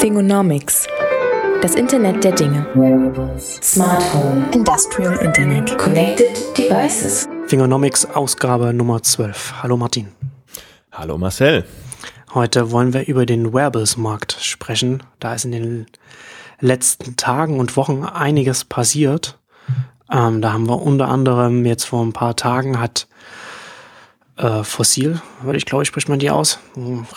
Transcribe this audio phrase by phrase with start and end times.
[0.00, 0.86] Thingonomics.
[1.60, 2.66] Das Internet der Dinge.
[3.38, 4.46] Smart Home.
[4.52, 5.76] Industrial Internet.
[5.76, 7.28] Connected Devices.
[7.48, 9.54] Thingonomics Ausgabe Nummer 12.
[9.62, 10.08] Hallo Martin.
[10.92, 11.64] Hallo Marcel.
[12.32, 15.02] Heute wollen wir über den Wearables-Markt sprechen.
[15.18, 15.86] Da ist in den
[16.60, 19.38] letzten Tagen und Wochen einiges passiert.
[20.12, 23.08] Ähm, da haben wir unter anderem jetzt vor ein paar Tagen hat
[24.36, 26.60] äh, Fossil, würde ich glaube ich, spricht man die aus.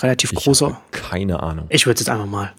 [0.02, 0.66] Relativ Ich großer.
[0.66, 1.68] habe keine Ahnung.
[1.70, 2.52] Ich würde es jetzt einfach mal,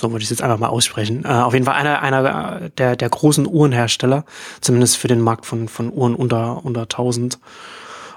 [0.00, 1.24] so würde ich es jetzt einfach mal aussprechen.
[1.24, 4.24] Äh, auf jeden Fall einer, einer äh, der, der großen Uhrenhersteller,
[4.60, 7.38] zumindest für den Markt von, von Uhren unter, unter 1000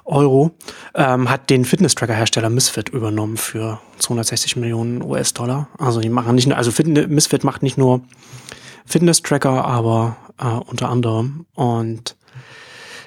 [0.05, 0.52] Euro,
[0.95, 5.67] ähm, hat den Fitness-Tracker-Hersteller Misfit übernommen für 260 Millionen US-Dollar.
[5.77, 8.02] Also die machen nicht nur, also Fitne- Misfit macht nicht nur
[8.85, 11.45] Fitness-Tracker, aber äh, unter anderem.
[11.54, 12.16] Und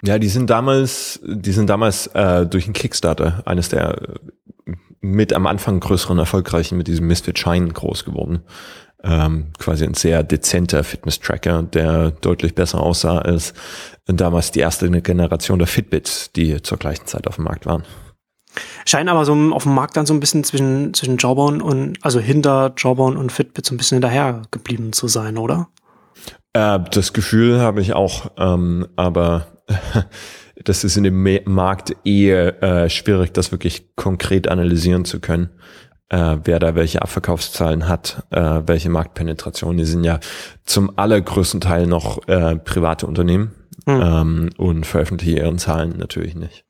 [0.05, 3.99] Ja, die sind damals, die sind damals äh, durch einen Kickstarter eines der
[5.05, 8.43] mit am Anfang größeren erfolgreichen mit diesem Misfit Shine groß geworden.
[9.03, 13.53] Ähm, quasi ein sehr dezenter Fitness-Tracker, der deutlich besser aussah als
[14.07, 17.85] damals die erste Generation der Fitbits, die zur gleichen Zeit auf dem Markt waren.
[18.87, 22.19] scheinen aber so auf dem Markt dann so ein bisschen zwischen, zwischen Jawbone und, also
[22.19, 25.69] hinter Jawbone und Fitbit so ein bisschen hinterher geblieben zu sein, oder?
[26.55, 29.49] Äh, das Gefühl habe ich auch, ähm, aber
[30.65, 35.51] das ist in dem Markt eher äh, schwierig, das wirklich konkret analysieren zu können,
[36.09, 39.77] äh, wer da welche Abverkaufszahlen hat, äh, welche Marktpenetration.
[39.77, 40.21] Die sind ja
[40.65, 43.53] zum allergrößten Teil noch äh, private Unternehmen
[43.87, 46.65] ähm, und veröffentlichen ihren Zahlen natürlich nicht.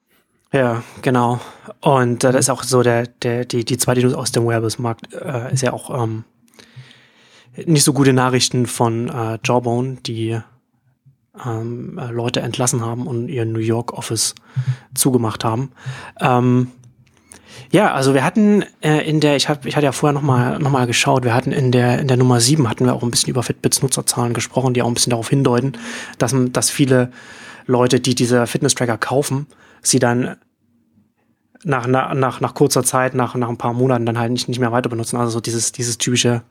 [0.53, 1.41] Ja, genau.
[1.81, 5.13] Und äh, das ist auch so der, der, die, die zweite News aus dem Wearables-Markt
[5.13, 6.25] äh, ist ja auch ähm,
[7.67, 10.41] nicht so gute Nachrichten von äh, Jawbone, die
[11.45, 14.35] ähm, äh, Leute entlassen haben und ihr New York Office
[14.95, 15.73] zugemacht haben.
[16.21, 16.69] Ähm,
[17.71, 20.71] ja, also wir hatten äh, in der, ich hab, ich hatte ja vorher nochmal noch
[20.71, 23.31] mal geschaut, wir hatten in der, in der Nummer 7 hatten wir auch ein bisschen
[23.31, 25.73] über Fitbits Nutzerzahlen gesprochen, die auch ein bisschen darauf hindeuten,
[26.19, 27.11] dass, dass viele
[27.67, 29.47] Leute, die diese Fitness-Tracker kaufen,
[29.83, 30.37] sie dann
[31.65, 34.73] nach, nach, nach, kurzer Zeit, nach, nach ein paar Monaten dann halt nicht, nicht mehr
[34.73, 35.17] weiter benutzen.
[35.17, 36.43] Also so dieses, dieses typische,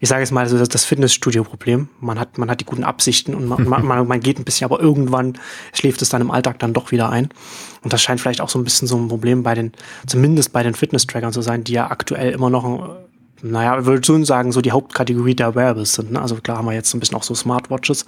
[0.00, 1.88] ich sage jetzt mal, so das, Fitnessstudio-Problem.
[2.00, 4.80] Man hat, man hat die guten Absichten und man, man, man, geht ein bisschen, aber
[4.80, 5.38] irgendwann
[5.72, 7.30] schläft es dann im Alltag dann doch wieder ein.
[7.82, 9.72] Und das scheint vielleicht auch so ein bisschen so ein Problem bei den,
[10.06, 12.96] zumindest bei den Fitness-Trackern zu sein, die ja aktuell immer noch,
[13.42, 16.12] naja, ich würde schon sagen, so die Hauptkategorie der Wearables sind.
[16.12, 16.22] Ne?
[16.22, 18.06] Also klar haben wir jetzt so ein bisschen auch so Smartwatches,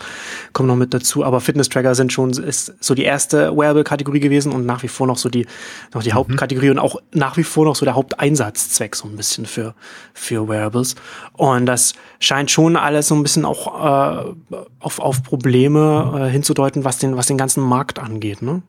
[0.52, 4.64] kommen noch mit dazu, aber Fitness-Tracker sind schon, ist so die erste Wearable-Kategorie gewesen und
[4.64, 5.46] nach wie vor noch so die,
[5.92, 9.46] noch die Hauptkategorie und auch nach wie vor noch so der Haupteinsatzzweck so ein bisschen
[9.46, 9.74] für,
[10.14, 10.94] für Wearables.
[11.34, 16.84] Und das scheint schon alles so ein bisschen auch äh, auf, auf Probleme äh, hinzudeuten,
[16.84, 18.62] was den, was den ganzen Markt angeht, ne?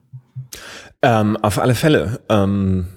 [1.01, 2.19] Ähm, auf alle Fälle.
[2.29, 2.87] Ähm,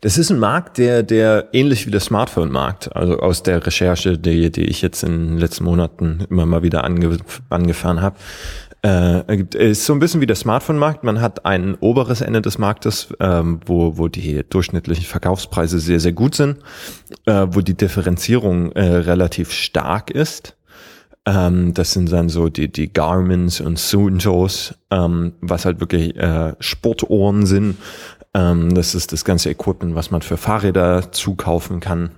[0.00, 4.50] das ist ein Markt, der, der ähnlich wie der Smartphone-Markt, also aus der Recherche, die,
[4.50, 7.18] die ich jetzt in den letzten Monaten immer mal wieder ange,
[7.48, 8.16] angefahren habe,
[8.82, 11.04] äh, ist so ein bisschen wie der Smartphone-Markt.
[11.04, 16.12] Man hat ein oberes Ende des Marktes, ähm, wo, wo die durchschnittlichen Verkaufspreise sehr, sehr
[16.12, 16.58] gut sind,
[17.26, 20.56] äh, wo die Differenzierung äh, relativ stark ist.
[21.26, 26.54] Ähm, das sind dann so die, die Garmins und Suntos, ähm, was halt wirklich äh,
[26.60, 27.76] Sportohren sind.
[28.34, 32.10] Ähm, das ist das ganze Equipment, was man für Fahrräder zukaufen kann.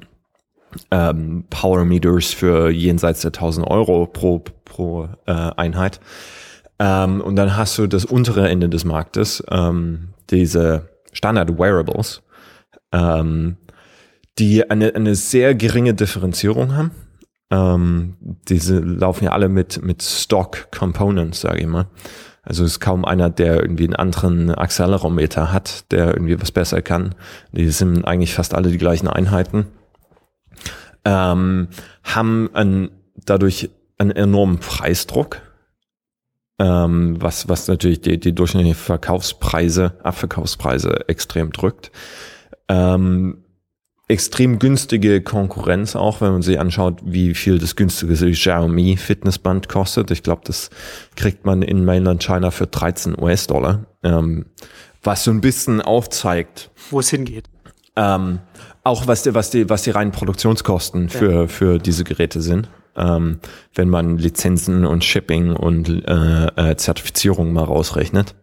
[0.90, 6.00] Ähm, Power Meters für jenseits der 1000 Euro pro, pro äh, Einheit.
[6.78, 12.22] Ähm, und dann hast du das untere Ende des Marktes, ähm, diese Standard Wearables,
[12.92, 13.58] ähm,
[14.38, 16.90] die eine, eine sehr geringe Differenzierung haben.
[17.50, 18.16] Ähm,
[18.48, 21.86] diese laufen ja alle mit, mit Stock Components, sage ich mal.
[22.42, 26.82] Also es ist kaum einer, der irgendwie einen anderen Accelerometer hat, der irgendwie was besser
[26.82, 27.14] kann.
[27.52, 29.66] Die sind eigentlich fast alle die gleichen Einheiten.
[31.04, 31.68] Ähm,
[32.02, 35.40] haben einen, dadurch einen enormen Preisdruck,
[36.58, 41.92] ähm, was, was natürlich die, die durchschnittlichen Verkaufspreise, Abverkaufspreise extrem drückt.
[42.68, 43.41] Ähm,
[44.12, 50.10] extrem günstige Konkurrenz auch, wenn man sich anschaut, wie viel das günstige Xiaomi Fitnessband kostet.
[50.10, 50.70] Ich glaube, das
[51.16, 54.46] kriegt man in Mainland China für 13 US-Dollar, ähm,
[55.02, 57.48] was so ein bisschen aufzeigt, Wo es hingeht.
[57.96, 58.38] ähm,
[58.84, 62.68] auch was die, was die, was die reinen Produktionskosten für, für diese Geräte sind.
[62.94, 63.38] Ähm,
[63.74, 68.34] wenn man Lizenzen und Shipping und äh, äh, Zertifizierung mal rausrechnet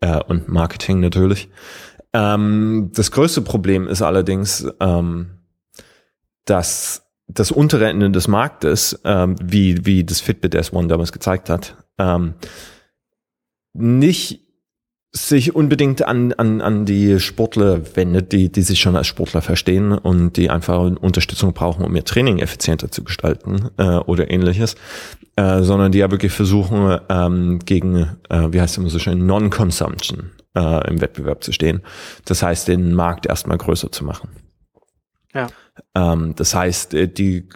[0.00, 1.50] äh, und Marketing natürlich.
[2.12, 5.38] Ähm, das größte Problem ist allerdings, ähm,
[6.44, 11.76] dass das untere Ende des Marktes, ähm, wie, wie das Fitbit S1 damals gezeigt hat,
[11.98, 12.34] ähm,
[13.74, 14.40] nicht
[15.12, 19.92] sich unbedingt an, an, an die Sportler wendet, die, die sich schon als Sportler verstehen
[19.92, 24.76] und die einfach Unterstützung brauchen, um ihr Training effizienter zu gestalten äh, oder ähnliches,
[25.36, 29.26] äh, sondern die ja wirklich versuchen, ähm, gegen, äh, wie heißt es immer so schön,
[29.26, 31.82] Non-Consumption äh, im Wettbewerb zu stehen.
[32.24, 34.30] Das heißt, den Markt erstmal größer zu machen.
[35.34, 35.48] Ja.
[35.94, 37.48] Ähm, das heißt, äh, die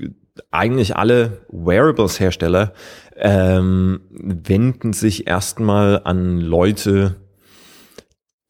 [0.51, 2.73] eigentlich alle Wearables-Hersteller
[3.17, 7.17] ähm, wenden sich erstmal an Leute,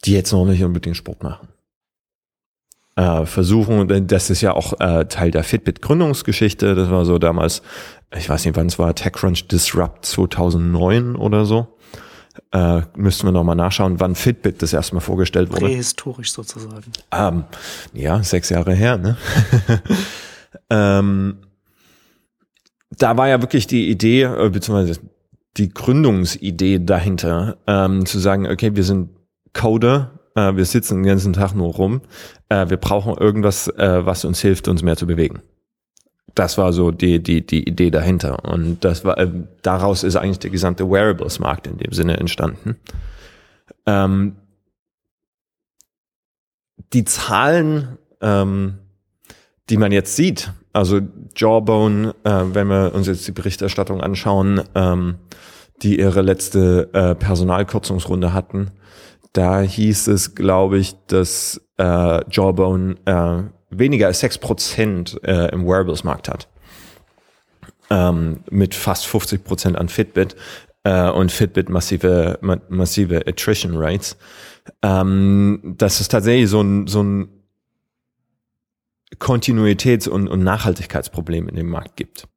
[0.04, 1.48] die jetzt noch nicht unbedingt Sport machen.
[2.94, 6.74] Äh, versuchen, das ist ja auch äh, Teil der Fitbit-Gründungsgeschichte.
[6.74, 7.62] Das war so damals,
[8.14, 11.78] ich weiß nicht, wann es war, TechCrunch Disrupt 2009 oder so.
[12.52, 15.66] Äh, müssten wir nochmal nachschauen, wann Fitbit das erstmal vorgestellt wurde.
[15.66, 16.92] Prähistorisch sozusagen.
[17.10, 17.44] Ähm,
[17.92, 19.16] ja, sechs Jahre her, ne?
[20.70, 21.38] ähm,
[22.90, 25.00] da war ja wirklich die Idee, äh, beziehungsweise
[25.56, 29.10] die Gründungsidee dahinter, ähm, zu sagen, okay, wir sind
[29.52, 32.00] Coder, äh, wir sitzen den ganzen Tag nur rum,
[32.48, 35.42] äh, wir brauchen irgendwas, äh, was uns hilft, uns mehr zu bewegen.
[36.34, 38.44] Das war so die, die, die Idee dahinter.
[38.44, 39.28] Und das war, äh,
[39.62, 42.76] daraus ist eigentlich der gesamte Wearables-Markt in dem Sinne entstanden.
[43.86, 44.36] Ähm,
[46.92, 48.78] die Zahlen, ähm,
[49.68, 51.00] die man jetzt sieht, also
[51.36, 55.16] Jawbone, äh, wenn wir uns jetzt die Berichterstattung anschauen, ähm,
[55.82, 58.70] die ihre letzte äh, Personalkürzungsrunde hatten,
[59.32, 63.42] da hieß es, glaube ich, dass äh, Jawbone äh,
[63.78, 66.48] weniger als sechs Prozent äh, im Wearables-Markt hat.
[67.90, 70.36] Ähm, mit fast 50 Prozent an Fitbit
[70.84, 74.16] äh, und Fitbit massive, ma massive Attrition Rates.
[74.82, 77.28] Ähm, das ist tatsächlich so ein, so ein
[79.18, 82.28] Kontinuitäts- und, und Nachhaltigkeitsproblem in dem Markt gibt.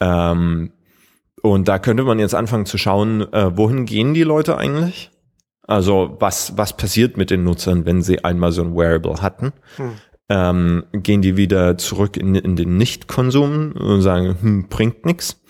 [0.00, 0.72] Ähm,
[1.42, 5.10] und da könnte man jetzt anfangen zu schauen, äh, wohin gehen die Leute eigentlich?
[5.62, 9.52] Also was, was passiert mit den Nutzern, wenn sie einmal so ein Wearable hatten?
[9.76, 9.92] Hm.
[10.32, 15.42] Ähm, gehen die wieder zurück in, in den Nicht-Konsum und sagen, hm, bringt nichts,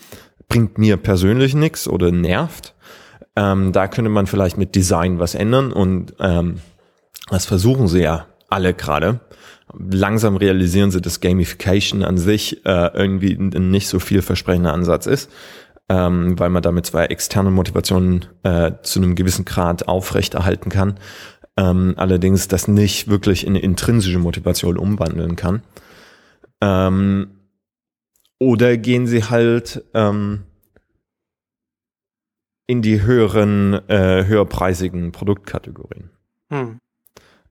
[0.49, 2.73] bringt mir persönlich nichts oder nervt?
[3.35, 6.61] Ähm, da könnte man vielleicht mit Design was ändern und ähm,
[7.29, 9.19] das versuchen sie ja alle gerade.
[9.73, 15.29] Langsam realisieren sie, dass Gamification an sich äh, irgendwie ein nicht so vielversprechender Ansatz ist
[15.91, 20.95] ähm, weil man damit zwar externe Motivationen äh, zu einem gewissen Grad aufrechterhalten kann,
[21.61, 25.61] ähm, allerdings das nicht wirklich in intrinsische Motivation umwandeln kann.
[26.59, 27.27] Ähm,
[28.39, 30.43] oder gehen sie halt ähm,
[32.65, 36.09] in die höheren, äh, höherpreisigen Produktkategorien.
[36.51, 36.79] Hm.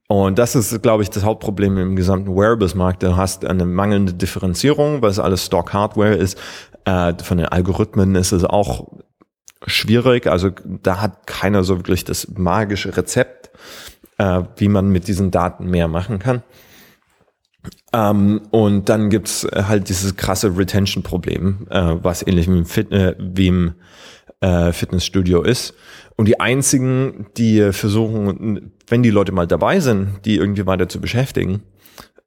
[0.09, 3.05] Und das ist, glaube ich, das Hauptproblem im gesamten Wearables-Markt.
[3.05, 6.37] Du hast eine mangelnde Differenzierung, weil es alles Stock-Hardware ist.
[6.85, 8.89] Äh, von den Algorithmen ist es auch
[9.67, 10.27] schwierig.
[10.27, 13.51] Also da hat keiner so wirklich das magische Rezept,
[14.21, 16.43] äh, wie man mit diesen Daten mehr machen kann.
[17.93, 23.17] Ähm, und dann gibt's halt dieses krasse Retention-Problem, äh, was ähnlich wie im, Fit äh,
[23.19, 23.75] wie im
[24.41, 25.75] äh, Fitnessstudio ist.
[26.17, 31.01] Und die einzigen, die versuchen, wenn die Leute mal dabei sind, die irgendwie weiter zu
[31.01, 31.63] beschäftigen,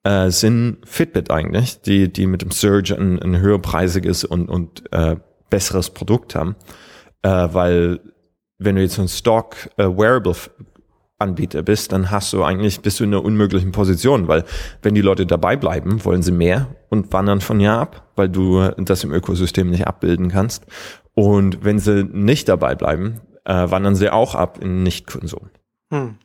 [0.04, 5.18] äh, sind Fitbit eigentlich, die, die mit dem Surge ein, ein höherpreisiges und, und äh,
[5.52, 6.56] besseres Produkt haben.
[7.22, 8.00] Äh, weil
[8.58, 10.36] wenn du jetzt ein Stock äh, Wearable
[11.20, 14.44] Anbieter bist, dann hast du eigentlich, bist du in einer unmöglichen Position, weil
[14.82, 18.70] wenn die Leute dabei bleiben, wollen sie mehr und wandern von Jahr ab, weil du
[18.78, 20.66] das im Ökosystem nicht abbilden kannst.
[21.14, 25.50] Und wenn sie nicht dabei bleiben, äh, wandern sie auch ab in Nichtkonsum.
[25.92, 26.16] Hm.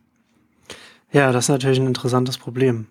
[1.12, 2.86] Ja, das ist natürlich ein interessantes Problem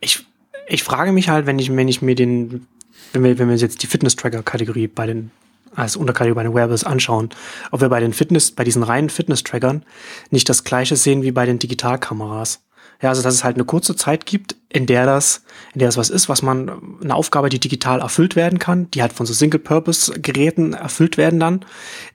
[0.00, 0.26] ich,
[0.66, 2.66] ich frage mich halt, wenn ich, wenn ich mir den,
[3.12, 5.30] wenn wir, wenn wir jetzt die Fitness-Tracker-Kategorie bei den,
[5.74, 7.30] als Unterkategorie Wearables anschauen,
[7.70, 9.84] ob wir bei den Fitness, bei diesen reinen Fitness-Trackern
[10.30, 12.64] nicht das Gleiche sehen wie bei den Digitalkameras.
[13.00, 15.42] Ja, also dass es halt eine kurze Zeit gibt, in der das,
[15.74, 19.02] in der das was ist, was man, eine Aufgabe, die digital erfüllt werden kann, die
[19.02, 21.64] halt von so Single-Purpose-Geräten erfüllt werden dann,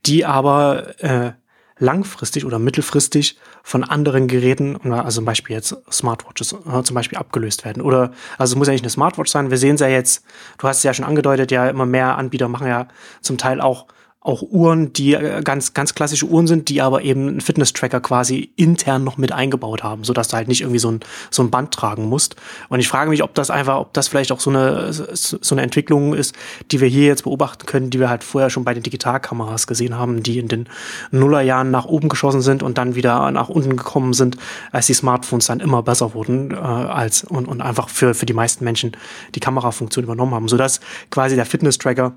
[0.06, 1.34] die aber äh,
[1.80, 7.66] langfristig oder mittelfristig von anderen Geräten, also zum Beispiel jetzt Smartwatches äh, zum Beispiel abgelöst
[7.66, 7.82] werden.
[7.82, 9.52] Oder, also es muss ja nicht eine Smartwatch sein.
[9.52, 10.24] Wir sehen es ja jetzt,
[10.58, 12.88] du hast es ja schon angedeutet, ja, immer mehr Anbieter machen ja
[13.22, 13.88] zum Teil auch
[14.28, 18.52] auch Uhren, die äh, ganz, ganz klassische Uhren sind, die aber eben einen Fitness-Tracker quasi
[18.58, 21.00] intern noch mit eingebaut haben, sodass du halt nicht irgendwie so ein,
[21.32, 22.36] so ein Band tragen musst.
[22.68, 25.62] Und ich frage mich, ob das einfach, ob das vielleicht auch so eine, so eine
[25.62, 26.36] Entwicklung ist,
[26.72, 29.96] die wir hier jetzt beobachten können, die wir halt vorher schon bei den Digitalkameras gesehen
[29.96, 30.68] haben, die in den
[31.12, 34.36] Nullerjahren nach oben geschossen sind und dann wieder nach unten gekommen sind,
[34.74, 38.34] als die Smartphones dann immer besser wurden, äh, als, und, und einfach für, für die
[38.34, 38.92] meisten Menschen
[39.36, 40.82] die Kamerafunktion übernommen haben, sodass
[41.12, 42.14] quasi der Fitness-Tracker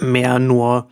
[0.00, 0.86] mehr nur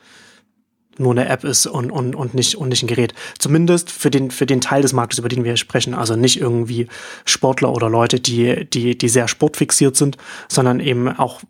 [0.99, 3.15] nur eine App ist und, und, und, nicht, und nicht ein Gerät.
[3.39, 5.95] Zumindest für den, für den Teil des Marktes, über den wir sprechen.
[5.95, 6.89] Also nicht irgendwie
[7.25, 10.17] Sportler oder Leute, die, die, die sehr sportfixiert sind,
[10.49, 11.41] sondern eben auch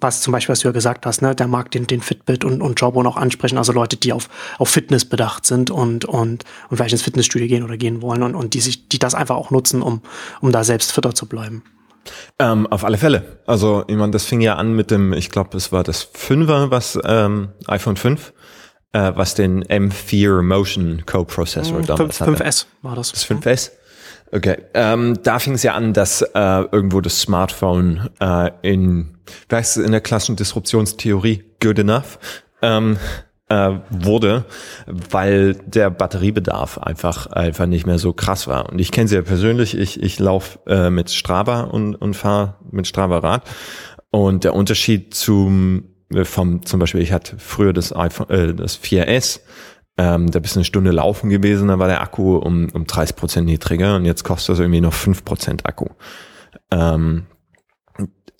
[0.00, 2.62] was zum Beispiel, was du ja gesagt hast, ne, der Markt, den, den Fitbit und,
[2.62, 4.28] und Jawbone auch ansprechen, also Leute, die auf,
[4.58, 8.34] auf Fitness bedacht sind und, und, und vielleicht ins Fitnessstudio gehen oder gehen wollen und,
[8.34, 10.00] und die sich, die das einfach auch nutzen, um,
[10.40, 11.62] um da selbst fitter zu bleiben.
[12.38, 13.38] Ähm, auf alle Fälle.
[13.46, 16.70] Also, ich meine, das fing ja an mit dem, ich glaube, es war das 5er,
[16.70, 18.32] was ähm, iPhone 5,
[18.92, 22.44] äh, was den M4 Motion Co-Prozessor hm, damals 5, hatte.
[22.44, 23.12] 5S war das.
[23.12, 23.70] Das 5S?
[24.32, 24.58] Okay.
[24.74, 26.28] Ähm, da fing es ja an, dass äh,
[26.72, 29.16] irgendwo das Smartphone äh, in,
[29.48, 32.18] wie heißt es in der klassischen Disruptionstheorie, good enough,
[32.62, 32.96] ähm,
[33.48, 34.44] äh, wurde,
[34.86, 38.70] weil der Batteriebedarf einfach einfach nicht mehr so krass war.
[38.70, 42.54] Und ich kenne sie ja persönlich, ich, ich laufe äh, mit Strava und, und fahre
[42.70, 43.42] mit Strava Rad.
[44.12, 45.89] Und der Unterschied zum
[46.24, 49.40] vom zum Beispiel, ich hatte früher das iPhone, äh, das 4S,
[49.96, 53.16] ähm, da bist du eine Stunde laufen gewesen, da war der Akku um, um 30
[53.16, 55.86] Prozent niedriger und jetzt kostet das irgendwie noch 5 Prozent Akku.
[56.70, 57.26] Ähm,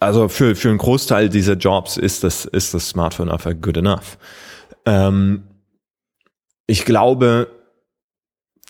[0.00, 4.18] also für, für einen Großteil dieser Jobs ist das, ist das Smartphone einfach good enough.
[4.86, 5.42] Ähm,
[6.66, 7.48] ich glaube,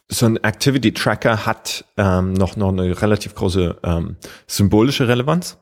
[0.09, 4.17] so ein Activity Tracker hat ähm, noch, noch eine relativ große ähm,
[4.49, 5.59] symbolische Relevanz,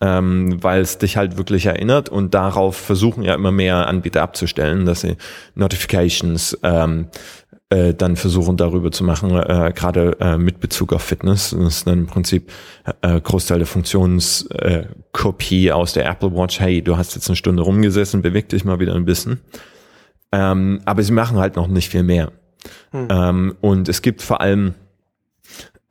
[0.00, 4.86] ähm, weil es dich halt wirklich erinnert und darauf versuchen ja immer mehr Anbieter abzustellen,
[4.86, 5.16] dass sie
[5.54, 7.06] Notifications ähm,
[7.70, 11.50] äh, dann versuchen darüber zu machen, äh, gerade äh, mit Bezug auf Fitness.
[11.50, 12.50] Das ist dann im Prinzip
[13.02, 16.60] äh, Großteil der Funktionskopie äh, aus der Apple Watch.
[16.60, 19.40] Hey, du hast jetzt eine Stunde rumgesessen, beweg dich mal wieder ein bisschen.
[20.30, 22.32] Ähm, aber sie machen halt noch nicht viel mehr.
[22.90, 23.08] Hm.
[23.10, 24.74] Ähm, und es gibt vor allem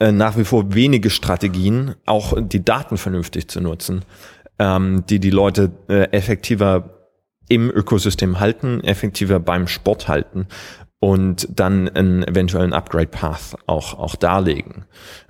[0.04, 4.04] äh, nach wie vor wenige Strategien, auch die Daten vernünftig zu nutzen,
[4.60, 7.08] ähm, die die Leute äh, effektiver
[7.48, 10.48] im Ökosystem halten, effektiver beim Sport halten
[11.00, 14.84] und dann einen eventuellen Upgrade-Path auch, auch darlegen.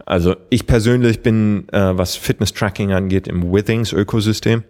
[0.08, 4.64] Also ich persönlich bin, äh, was Fitness-Tracking angeht, im Withings-Ökosystem.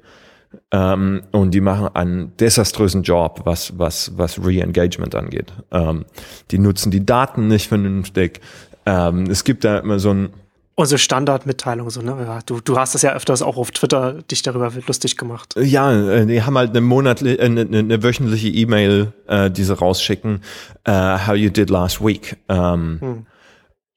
[0.71, 5.53] Ähm, und die machen einen desaströsen Job, was, was, was Re-Engagement angeht.
[5.71, 6.03] Ähm,
[6.51, 8.41] die nutzen die Daten nicht vernünftig.
[8.85, 10.29] Ähm, es gibt da immer so ein
[10.75, 12.39] unsere Standardmitteilung, so, ne?
[12.45, 15.53] Du, du hast das ja öfters auch auf Twitter dich darüber lustig gemacht.
[15.57, 19.77] Ja, äh, die haben halt eine monatliche, äh, eine, eine wöchentliche E-Mail, äh, die sie
[19.77, 20.41] rausschicken,
[20.87, 22.37] uh, how you did last week.
[22.49, 23.25] Ähm, hm.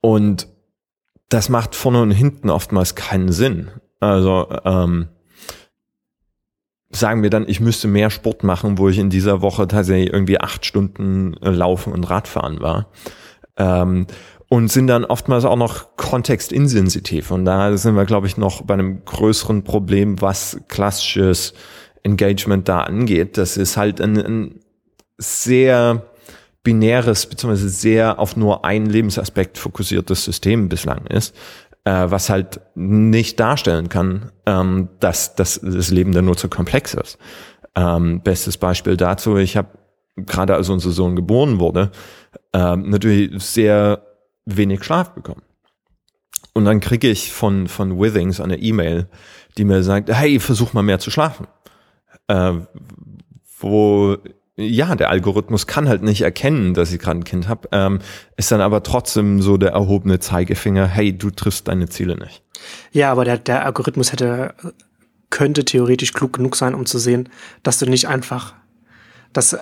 [0.02, 0.48] Und
[1.28, 3.70] das macht vorne und hinten oftmals keinen Sinn.
[4.00, 5.08] Also, ähm,
[6.90, 10.38] sagen wir dann, ich müsste mehr Sport machen, wo ich in dieser Woche tatsächlich irgendwie
[10.38, 12.86] acht Stunden laufen und Radfahren war.
[13.56, 14.06] Ähm,
[14.48, 17.30] und sind dann oftmals auch noch kontextinsensitiv.
[17.30, 21.54] Und da sind wir, glaube ich, noch bei einem größeren Problem, was klassisches
[22.02, 23.36] Engagement da angeht.
[23.38, 24.60] Das ist halt ein, ein
[25.18, 26.02] sehr
[26.62, 31.34] binäres, beziehungsweise sehr auf nur einen Lebensaspekt fokussiertes System bislang ist,
[31.84, 36.94] äh, was halt nicht darstellen kann, ähm, dass, dass das Leben dann nur zu komplex
[36.94, 37.18] ist.
[37.74, 39.68] Ähm, bestes Beispiel dazu, ich habe
[40.16, 41.90] gerade als unser Sohn geboren wurde,
[42.52, 44.02] äh, natürlich sehr
[44.46, 45.42] wenig Schlaf bekommen.
[46.54, 49.08] Und dann kriege ich von, von Withings eine E-Mail,
[49.58, 51.46] die mir sagt, hey, versuch mal mehr zu schlafen.
[52.28, 52.54] Äh,
[53.58, 54.16] wo,
[54.56, 57.98] ja, der Algorithmus kann halt nicht erkennen, dass ich gerade ein Kind habe, ähm,
[58.36, 62.42] ist dann aber trotzdem so der erhobene Zeigefinger, hey, du triffst deine Ziele nicht.
[62.90, 64.54] Ja, aber der, der Algorithmus hätte,
[65.28, 67.28] könnte theoretisch klug genug sein, um zu sehen,
[67.62, 68.54] dass du nicht einfach
[69.32, 69.56] dass,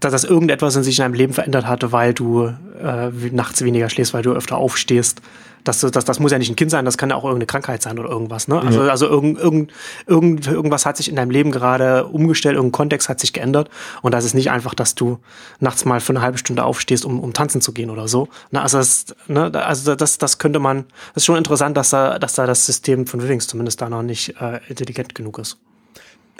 [0.00, 3.90] dass das irgendetwas in sich in deinem Leben verändert hatte, weil du äh, nachts weniger
[3.90, 5.20] schläfst, weil du öfter aufstehst.
[5.64, 7.82] Das, das, das muss ja nicht ein Kind sein, das kann ja auch irgendeine Krankheit
[7.82, 8.48] sein oder irgendwas.
[8.48, 8.60] Ne?
[8.60, 8.90] Also, ja.
[8.90, 9.72] also irgend, irgend,
[10.06, 13.68] irgend, irgendwas hat sich in deinem Leben gerade umgestellt, irgendein Kontext hat sich geändert.
[14.00, 15.18] Und das ist nicht einfach, dass du
[15.60, 18.28] nachts mal für eine halbe Stunde aufstehst, um, um tanzen zu gehen oder so.
[18.50, 20.84] Na, also das, ne, also das, das könnte man,
[21.14, 24.02] das ist schon interessant, dass da, dass da das System von Withings zumindest da noch
[24.02, 25.58] nicht äh, intelligent genug ist.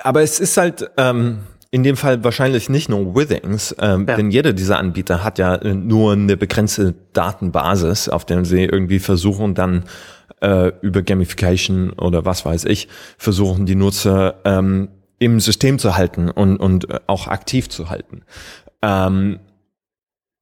[0.03, 4.17] Aber es ist halt, ähm, in dem Fall wahrscheinlich nicht nur Withings, ähm, ja.
[4.17, 8.99] denn jeder dieser Anbieter hat ja äh, nur eine begrenzte Datenbasis, auf der sie irgendwie
[8.99, 9.85] versuchen dann
[10.41, 16.31] äh, über Gamification oder was weiß ich, versuchen die Nutzer ähm, im System zu halten
[16.31, 18.23] und, und äh, auch aktiv zu halten.
[18.81, 19.41] Ähm,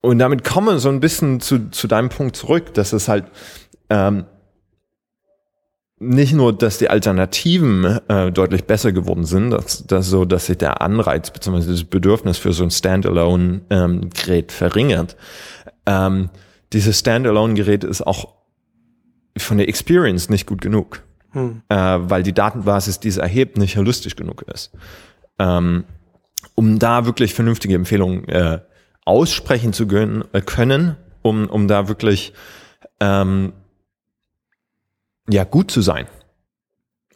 [0.03, 3.25] und damit kommen wir so ein bisschen zu, zu deinem Punkt zurück, dass es halt
[3.91, 4.27] ähm,
[5.99, 10.59] nicht nur, dass die Alternativen äh, deutlich besser geworden sind, dass, dass so, dass sich
[10.59, 11.71] der Anreiz bzw.
[11.71, 15.17] das Bedürfnis für so ein Standalone-Gerät ähm, verringert.
[15.87, 16.29] Ähm,
[16.73, 18.35] dieses Standalone-Gerät ist auch
[19.39, 21.63] von der Experience nicht gut genug, hm.
[21.69, 24.73] äh, weil die Datenbasis, die es erhebt, nicht heolistisch genug ist.
[25.39, 25.85] Ähm,
[26.55, 28.61] um da wirklich vernünftige Empfehlungen äh,
[29.05, 32.33] aussprechen zu können, äh, können um, um da wirklich
[33.01, 33.53] ähm,
[35.29, 36.07] ja gut zu sein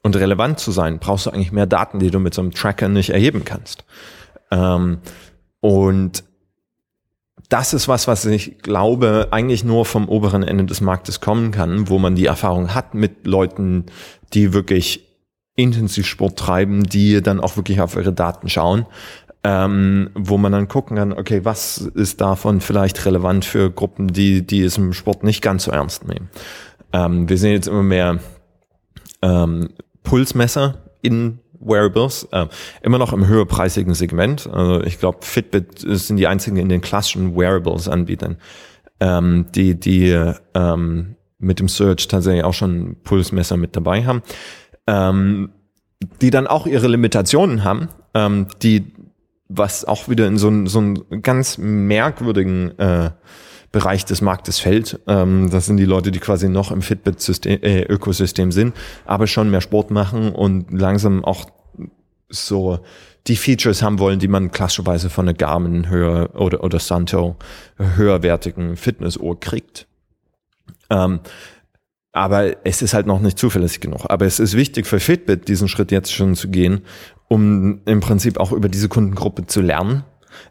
[0.02, 2.88] und relevant zu sein, brauchst du eigentlich mehr Daten, die du mit so einem Tracker
[2.88, 3.84] nicht erheben kannst.
[4.50, 4.98] Ähm,
[5.60, 6.24] und
[7.48, 11.88] das ist was, was ich glaube, eigentlich nur vom oberen Ende des Marktes kommen kann,
[11.88, 13.86] wo man die Erfahrung hat mit Leuten,
[14.32, 15.06] die wirklich
[15.56, 18.86] intensiv Sport treiben, die dann auch wirklich auf ihre Daten schauen,
[19.42, 24.46] ähm, wo man dann gucken kann, okay, was ist davon vielleicht relevant für Gruppen, die,
[24.46, 26.30] die es im Sport nicht ganz so ernst nehmen.
[26.92, 28.18] Ähm, wir sehen jetzt immer mehr
[29.22, 29.70] ähm,
[30.02, 32.46] Pulsmesser in Wearables, äh,
[32.82, 34.48] immer noch im höherpreisigen Segment.
[34.50, 38.38] Also ich glaube, Fitbit sind die einzigen in den klassischen Wearables-Anbietern,
[39.00, 44.22] ähm, die, die ähm, mit dem Search tatsächlich auch schon Pulsmesser mit dabei haben.
[44.86, 45.50] Ähm,
[46.22, 48.92] die dann auch ihre Limitationen haben, ähm, die
[49.48, 53.10] was auch wieder in so, einen so einen ganz merkwürdigen äh,
[53.72, 55.00] Bereich des Marktes fällt.
[55.06, 59.60] Ähm, das sind die Leute, die quasi noch im Fitbit-Ökosystem äh, sind, aber schon mehr
[59.60, 61.46] Sport machen und langsam auch
[62.28, 62.80] so
[63.26, 67.36] die Features haben wollen, die man klassischerweise von einer Garmin höher oder, oder Santo
[67.76, 69.86] höherwertigen Fitnessuhr kriegt.
[70.88, 71.20] Ähm,
[72.12, 74.06] aber es ist halt noch nicht zuverlässig genug.
[74.08, 76.82] Aber es ist wichtig für Fitbit, diesen Schritt jetzt schon zu gehen,
[77.28, 80.02] um im Prinzip auch über diese Kundengruppe zu lernen,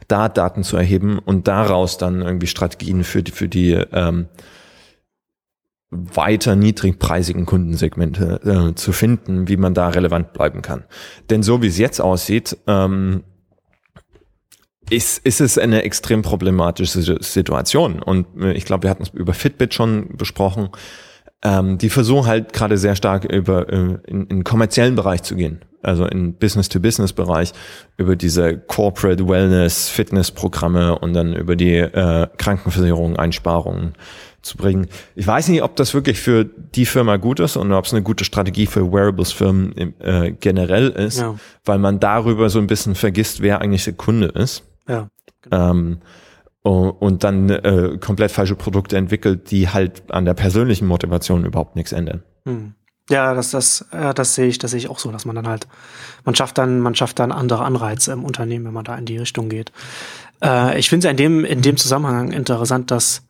[0.07, 4.27] da Daten zu erheben und daraus dann irgendwie Strategien für die, für die ähm,
[5.91, 10.83] weiter niedrigpreisigen Kundensegmente äh, zu finden, wie man da relevant bleiben kann.
[11.29, 13.23] Denn so wie es jetzt aussieht, ähm,
[14.89, 18.01] ist, ist es eine extrem problematische Situation.
[18.01, 20.69] Und äh, ich glaube, wir hatten es über Fitbit schon besprochen.
[21.41, 25.61] Ähm, die versuchen halt gerade sehr stark über äh, in, in kommerziellen Bereich zu gehen
[25.81, 27.53] also in Business-to-Business-Bereich,
[27.97, 33.93] über diese Corporate Wellness, Fitness-Programme und dann über die äh, Krankenversicherung, Einsparungen
[34.41, 34.87] zu bringen.
[35.15, 38.03] Ich weiß nicht, ob das wirklich für die Firma gut ist und ob es eine
[38.03, 41.35] gute Strategie für Wearables-Firmen äh, generell ist, ja.
[41.65, 44.63] weil man darüber so ein bisschen vergisst, wer eigentlich der Kunde ist.
[44.87, 45.09] Ja.
[45.41, 45.71] Genau.
[45.71, 45.97] Ähm,
[46.61, 51.91] und dann äh, komplett falsche Produkte entwickelt, die halt an der persönlichen Motivation überhaupt nichts
[51.91, 52.23] ändern.
[52.45, 52.73] Hm.
[53.09, 55.47] Ja, das, das, äh, das sehe ich, das sehe ich auch so, dass man dann
[55.47, 55.67] halt,
[56.25, 59.17] man schafft dann, man schafft dann andere Anreize im Unternehmen, wenn man da in die
[59.17, 59.71] Richtung geht.
[60.43, 63.23] Äh, ich finde es in dem, in dem Zusammenhang interessant, dass,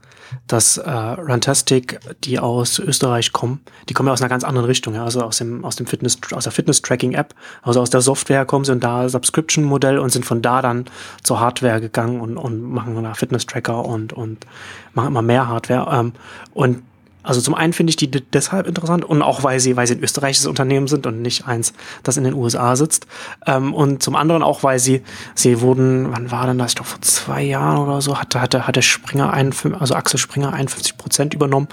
[0.47, 4.95] dass äh, Runtastic, die aus Österreich kommen, die kommen ja aus einer ganz anderen Richtung,
[4.95, 8.65] ja, also aus dem, aus dem Fitness, aus der Fitness-Tracking-App, also aus der Software kommen
[8.65, 10.85] sie und da Subscription-Modell und sind von da dann
[11.23, 14.45] zur Hardware gegangen und, und machen da Fitness-Tracker und, und
[14.93, 15.99] machen immer mehr Hardware.
[15.99, 16.13] Ähm,
[16.53, 16.83] und
[17.21, 20.03] also zum einen finde ich die deshalb interessant und auch weil sie, weil sie ein
[20.03, 23.07] österreichisches Unternehmen sind und nicht eins, das in den USA sitzt.
[23.45, 25.01] Ähm, und zum anderen auch, weil sie,
[25.35, 26.71] sie wurden, wann war denn das?
[26.71, 30.53] Ich glaube vor zwei Jahren oder so hatte, hatte, hatte Springer ein, also Axel Springer
[30.53, 31.67] 51 Prozent übernommen.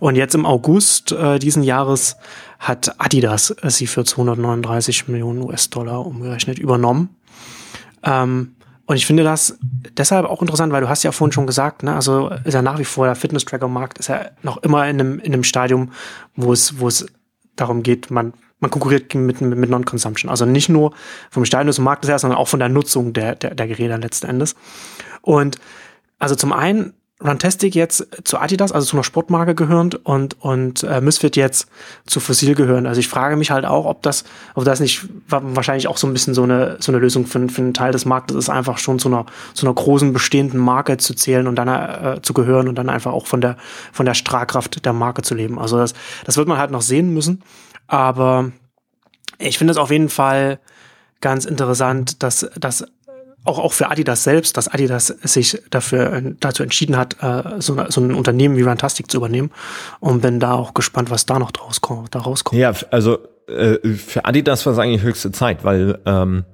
[0.00, 2.16] Und jetzt im August äh, diesen Jahres
[2.58, 7.10] hat Adidas sie für 239 Millionen US-Dollar umgerechnet übernommen.
[8.02, 8.56] Ähm,
[8.88, 9.58] und ich finde das
[9.98, 12.78] deshalb auch interessant, weil du hast ja vorhin schon gesagt, ne, also ist ja nach
[12.78, 15.92] wie vor der Fitness-Tracker-Markt ist ja noch immer in einem, in einem Stadium,
[16.36, 17.04] wo es, wo es
[17.54, 20.30] darum geht, man, man konkurriert mit, mit Non-Consumption.
[20.30, 20.94] Also nicht nur
[21.30, 24.26] vom Stadium des Marktes her, sondern auch von der Nutzung der, der, der Geräte letzten
[24.26, 24.56] Endes.
[25.20, 25.58] Und
[26.18, 31.00] also zum einen Runtastic jetzt zu Adidas, also zu einer Sportmarke gehörend und, und äh,
[31.00, 31.68] Misfit jetzt
[32.06, 32.86] zu Fossil gehören.
[32.86, 34.22] Also ich frage mich halt auch, ob das,
[34.54, 37.62] ob das nicht wahrscheinlich auch so ein bisschen so eine, so eine Lösung für, für
[37.62, 41.12] einen Teil des Marktes ist, einfach schon zu einer, zu einer großen bestehenden Marke zu
[41.12, 43.56] zählen und dann äh, zu gehören und dann einfach auch von der,
[43.92, 45.58] von der Strahlkraft der Marke zu leben.
[45.58, 47.42] Also das, das wird man halt noch sehen müssen.
[47.88, 48.52] Aber
[49.38, 50.60] ich finde es auf jeden Fall
[51.20, 52.84] ganz interessant, dass, dass
[53.48, 57.76] auch, auch für Adidas selbst, dass Adidas sich dafür äh, dazu entschieden hat, äh, so,
[57.88, 59.50] so ein Unternehmen wie Runtastic zu übernehmen.
[60.00, 62.60] Und bin da auch gespannt, was da noch draus kommt, da rauskommt.
[62.60, 66.44] Ja, also äh, für Adidas war es eigentlich höchste Zeit, weil ähm,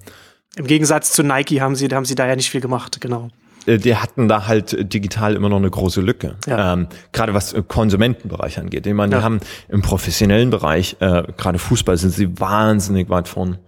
[0.57, 3.31] im Gegensatz zu Nike haben sie, haben sie da ja nicht viel gemacht, genau
[3.67, 6.37] die hatten da halt digital immer noch eine große Lücke.
[6.47, 6.75] Ja.
[6.75, 8.87] Ähm, gerade was Konsumentenbereich angeht.
[8.87, 9.23] Ich meine, die ja.
[9.23, 13.59] haben im professionellen Bereich, äh, gerade Fußball, sind sie wahnsinnig weit vorn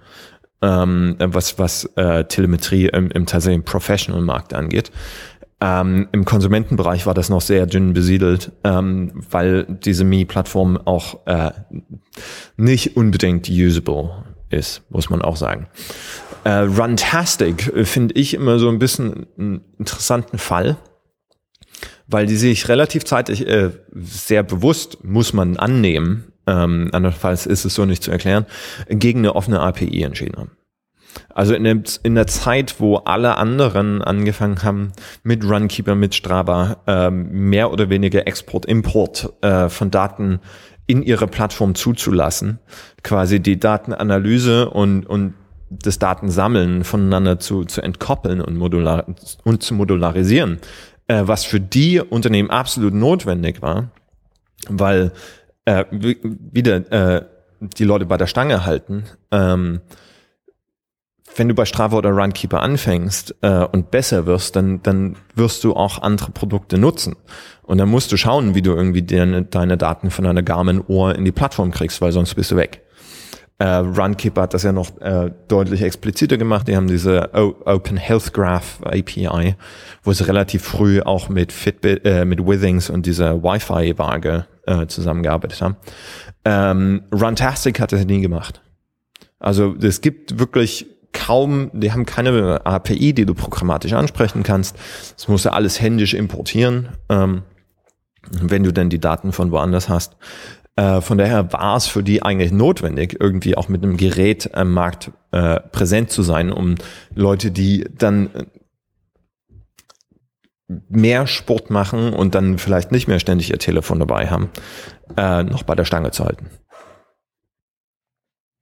[0.63, 4.91] ähm, was, was äh, Telemetrie im, im tatsächlichen Professional-Markt angeht.
[5.59, 11.51] Ähm, Im Konsumentenbereich war das noch sehr dünn besiedelt, ähm, weil diese Mi-Plattform auch äh,
[12.59, 15.69] nicht unbedingt usable ist, muss man auch sagen.
[16.45, 20.77] Äh, Runtastic finde ich immer so ein bisschen einen interessanten Fall,
[22.07, 27.75] weil die sich relativ zeitig äh, sehr bewusst, muss man annehmen, ähm, andernfalls ist es
[27.75, 28.47] so nicht zu erklären,
[28.89, 30.51] gegen eine offene API entschieden haben.
[31.35, 36.79] Also in der, in der Zeit, wo alle anderen angefangen haben, mit Runkeeper, mit Strava,
[36.87, 40.41] ähm, mehr oder weniger Export, Import äh, von Daten
[40.87, 42.59] in ihre Plattform zuzulassen,
[43.03, 45.35] quasi die Datenanalyse und, und
[45.69, 49.05] das Datensammeln voneinander zu, zu entkoppeln und, modular,
[49.43, 50.59] und zu modularisieren,
[51.09, 53.91] äh, was für die Unternehmen absolut notwendig war,
[54.69, 55.13] weil
[55.67, 57.25] äh, wieder äh,
[57.61, 59.05] die Leute bei der Stange halten.
[59.31, 59.81] Ähm,
[61.35, 65.75] wenn du bei Strava oder Runkeeper anfängst äh, und besser wirst, dann, dann wirst du
[65.75, 67.17] auch andere Produkte nutzen.
[67.63, 71.25] Und dann musst du schauen, wie du irgendwie deine, deine Daten von einer Garmin-Ohr in
[71.25, 72.83] die Plattform kriegst, weil sonst bist du weg.
[73.59, 76.69] Äh, Runkeeper hat das ja noch äh, deutlich expliziter gemacht.
[76.69, 79.57] Die haben diese o Open Health Graph API,
[80.03, 85.61] wo sie relativ früh auch mit Fitbit, äh, mit Withings und dieser Wi-Fi-Waage äh, zusammengearbeitet
[85.63, 85.77] haben.
[86.45, 88.61] Ähm, Runtastic hat das nie gemacht.
[89.39, 94.77] Also es gibt wirklich kaum, die haben keine API, die du programmatisch ansprechen kannst.
[95.17, 97.43] Das musst du alles händisch importieren, ähm,
[98.31, 100.17] wenn du denn die Daten von woanders hast.
[100.77, 104.73] Äh, von daher war es für die eigentlich notwendig, irgendwie auch mit einem Gerät am
[104.73, 106.75] Markt äh, präsent zu sein, um
[107.15, 108.31] Leute, die dann
[110.69, 114.51] mehr Sport machen und dann vielleicht nicht mehr ständig ihr Telefon dabei haben,
[115.17, 116.51] äh, noch bei der Stange zu halten.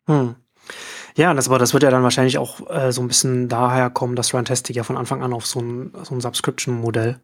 [0.07, 0.37] Hm.
[1.17, 4.17] Ja, das, aber das wird ja dann wahrscheinlich auch äh, so ein bisschen daher kommen,
[4.17, 7.21] dass Runtastic ja von Anfang an auf so ein, so ein Subscription-Modell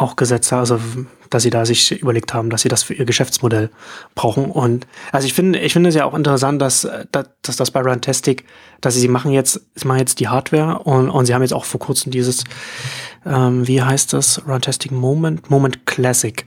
[0.00, 0.80] auch gesetzt hat, also
[1.28, 3.70] dass sie da sich überlegt haben, dass sie das für ihr Geschäftsmodell
[4.14, 4.50] brauchen.
[4.50, 7.80] Und also ich finde, ich finde es ja auch interessant, dass, dass, dass das bei
[7.80, 8.44] Runtastic,
[8.80, 11.52] dass sie, sie machen jetzt, sie machen jetzt die Hardware und, und sie haben jetzt
[11.52, 12.44] auch vor kurzem dieses,
[13.26, 16.46] ähm, wie heißt das, Runtastic Moment, Moment Classic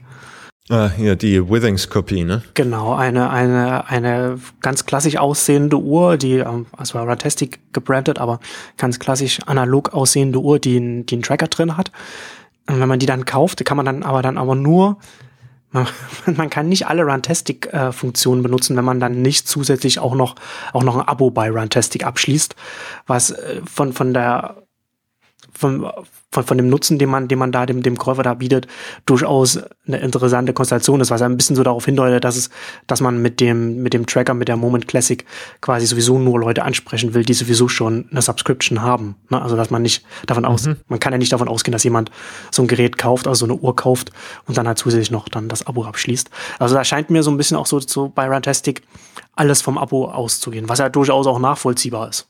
[0.70, 2.42] Ah, hier die Withings-Kopie, ne?
[2.54, 8.40] Genau, eine, eine, eine ganz klassisch aussehende Uhr, die, also Runtastic gebrandet, aber
[8.78, 11.92] ganz klassisch analog aussehende Uhr, die, die einen Tracker drin hat.
[12.66, 14.98] Und wenn man die dann kauft, kann man dann aber dann aber nur,
[15.70, 15.86] man,
[16.36, 20.36] man kann nicht alle Runtastic-Funktionen äh, benutzen, wenn man dann nicht zusätzlich auch noch,
[20.72, 22.56] auch noch ein Abo bei Runtastic abschließt,
[23.06, 24.63] was äh, von, von der,
[25.54, 25.90] von,
[26.30, 28.66] von, von dem Nutzen, den man, den man da dem, dem Käufer da bietet,
[29.06, 32.50] durchaus eine interessante Konstellation ist, was ein bisschen so darauf hindeutet, dass es,
[32.86, 35.24] dass man mit dem, mit dem Tracker, mit der Moment Classic
[35.60, 39.16] quasi sowieso nur Leute ansprechen will, die sowieso schon eine Subscription haben.
[39.30, 39.40] Ne?
[39.40, 40.76] Also, dass man nicht davon aus, mhm.
[40.88, 42.10] man kann ja nicht davon ausgehen, dass jemand
[42.50, 44.10] so ein Gerät kauft, also so eine Uhr kauft
[44.46, 46.30] und dann halt zusätzlich noch dann das Abo abschließt.
[46.58, 48.82] Also, da scheint mir so ein bisschen auch so, so bei Runtastic
[49.34, 52.28] alles vom Abo auszugehen, was ja durchaus auch nachvollziehbar ist.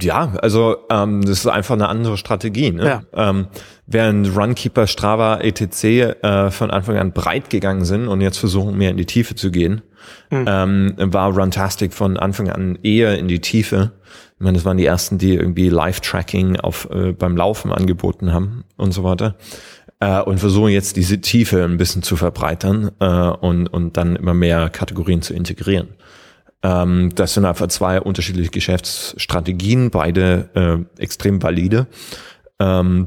[0.00, 2.70] Ja, also ähm, das ist einfach eine andere Strategie.
[2.70, 2.84] Ne?
[2.84, 3.30] Ja.
[3.30, 3.46] Ähm,
[3.86, 5.84] während Runkeeper, Strava, etc.
[5.84, 9.50] Äh, von Anfang an breit gegangen sind und jetzt versuchen mehr in die Tiefe zu
[9.50, 9.82] gehen,
[10.30, 10.44] mhm.
[10.46, 13.92] ähm, war Runtastic von Anfang an eher in die Tiefe.
[14.38, 18.64] Ich meine, das waren die ersten, die irgendwie Live-Tracking auf äh, beim Laufen angeboten haben
[18.76, 19.36] und so weiter.
[19.98, 24.34] Äh, und versuchen jetzt diese Tiefe ein bisschen zu verbreitern äh, und, und dann immer
[24.34, 25.88] mehr Kategorien zu integrieren.
[26.66, 30.50] Ähm, das sind einfach zwei unterschiedliche Geschäftsstrategien, beide
[30.98, 31.86] äh, extrem valide.
[32.58, 33.06] Ähm,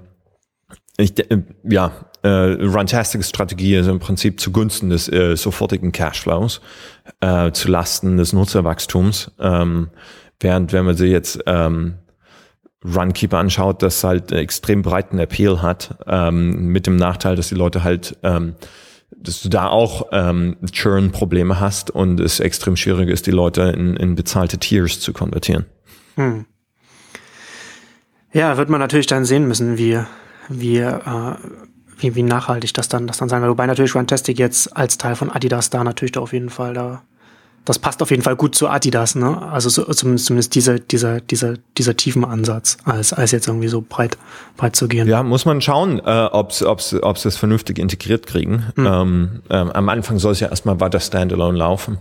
[0.95, 1.91] ich, äh, ja,
[2.21, 6.61] äh, Runtastics Strategie ist im Prinzip zugunsten des äh, sofortigen Cashflows,
[7.19, 9.31] äh, zu Lasten des Nutzerwachstums.
[9.39, 9.89] Ähm,
[10.39, 11.95] während wenn man sich jetzt ähm,
[12.85, 17.83] Runkeeper anschaut, das halt extrem breiten Appeal hat, ähm, mit dem Nachteil, dass die Leute
[17.83, 18.55] halt ähm,
[19.15, 23.95] dass du da auch ähm, Churn-Probleme hast und es extrem schwierig ist, die Leute in,
[23.95, 25.65] in bezahlte Tiers zu konvertieren.
[26.15, 26.45] Hm.
[28.31, 29.99] Ja, wird man natürlich dann sehen müssen, wie,
[30.47, 31.35] wie, äh,
[31.97, 33.51] wie, wie nachhaltig das dann, das dann sein wird.
[33.51, 37.03] Wobei natürlich Runtastic jetzt als Teil von Adidas da natürlich da auf jeden Fall da
[37.69, 39.43] das passt auf jeden Fall gut zu Adidas, ne?
[39.51, 43.85] Also so, zumindest, zumindest dieser, dieser, dieser, dieser tiefen Ansatz, als, als jetzt irgendwie so
[43.87, 44.17] breit,
[44.57, 45.07] breit zu gehen.
[45.07, 48.71] Ja, muss man schauen, äh, ob sie ob's, ob's das vernünftig integriert kriegen.
[48.75, 48.85] Hm.
[48.87, 51.99] Ähm, ähm, am Anfang soll es ja erstmal weiter Standalone laufen.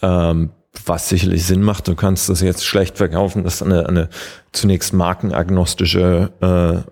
[0.00, 0.50] Ähm,
[0.86, 1.88] was sicherlich Sinn macht.
[1.88, 4.08] Du kannst das jetzt schlecht verkaufen, dass eine, eine
[4.52, 6.90] zunächst markenagnostische äh,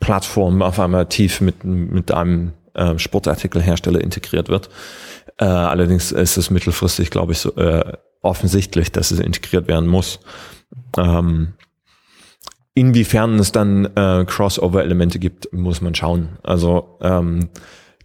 [0.00, 4.68] Plattform auf einmal tief mit, mit einem äh, Sportartikelhersteller integriert wird.
[5.38, 10.20] Äh, allerdings ist es mittelfristig, glaube ich, so, äh, offensichtlich, dass es integriert werden muss.
[10.96, 11.54] Ähm,
[12.74, 16.38] inwiefern es dann äh, Crossover-Elemente gibt, muss man schauen.
[16.42, 17.50] Also ähm,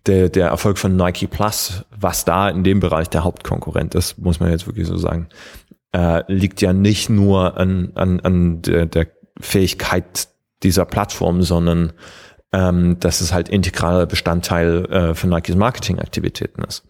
[0.05, 4.39] der, der Erfolg von Nike Plus, was da in dem Bereich der Hauptkonkurrent ist, muss
[4.39, 5.29] man jetzt wirklich so sagen,
[5.91, 9.07] äh, liegt ja nicht nur an, an, an der, der
[9.39, 10.27] Fähigkeit
[10.63, 11.93] dieser Plattform, sondern
[12.51, 16.83] ähm, dass es halt integraler Bestandteil äh, von Nikes Marketingaktivitäten ist.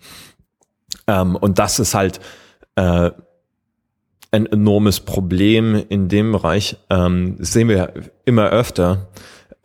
[1.08, 2.20] Ähm, und das ist halt
[2.76, 3.12] äh,
[4.32, 6.78] ein enormes Problem in dem Bereich.
[6.90, 7.94] Ähm, sehen wir
[8.26, 9.10] immer öfter,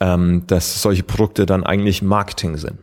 [0.01, 2.79] ähm, dass solche Produkte dann eigentlich Marketing sind.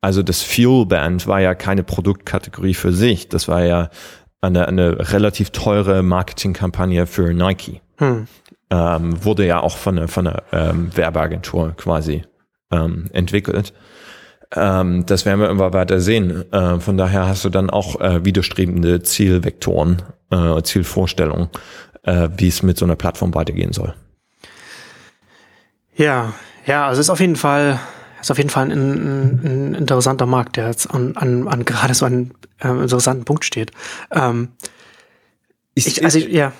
[0.00, 3.28] Also das Fuel Band war ja keine Produktkategorie für sich.
[3.28, 3.88] Das war ja
[4.42, 7.80] eine, eine relativ teure Marketingkampagne für Nike.
[7.96, 8.26] Hm.
[8.70, 12.24] Ähm, wurde ja auch von einer, von einer ähm, Werbeagentur quasi
[12.70, 13.72] ähm, entwickelt.
[14.52, 16.50] Ähm, das werden wir immer weiter sehen.
[16.52, 21.48] Äh, von daher hast du dann auch äh, widerstrebende Zielvektoren, äh, Zielvorstellungen,
[22.02, 23.94] äh, wie es mit so einer Plattform weitergehen soll.
[25.96, 26.34] Ja,
[26.66, 27.78] ja, also ist auf jeden Fall
[28.24, 31.92] ist auf jeden Fall ein, ein, ein interessanter Markt, der jetzt an, an, an gerade
[31.92, 33.70] so einen äh, interessanten Punkt steht.
[34.10, 34.48] Ähm,
[35.74, 36.52] ich, ich, also, ja.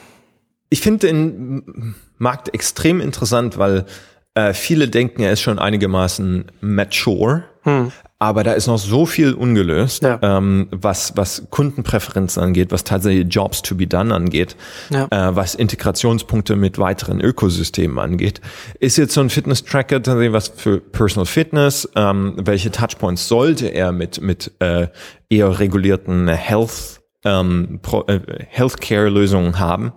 [0.70, 3.86] Ich finde den Markt extrem interessant, weil
[4.34, 7.44] äh, viele denken, er ist schon einigermaßen mature.
[7.62, 7.92] Hm.
[8.18, 10.18] Aber da ist noch so viel ungelöst, ja.
[10.22, 14.56] ähm, was, was Kundenpräferenzen angeht, was tatsächlich Jobs to be done angeht,
[14.90, 15.06] ja.
[15.10, 18.40] äh, was Integrationspunkte mit weiteren Ökosystemen angeht.
[18.80, 21.88] Ist jetzt so ein Fitness-Tracker tatsächlich was für Personal Fitness?
[21.96, 24.88] Ähm, welche Touchpoints sollte er mit, mit äh,
[25.28, 29.92] eher regulierten Health, ähm, äh, Healthcare-Lösungen haben?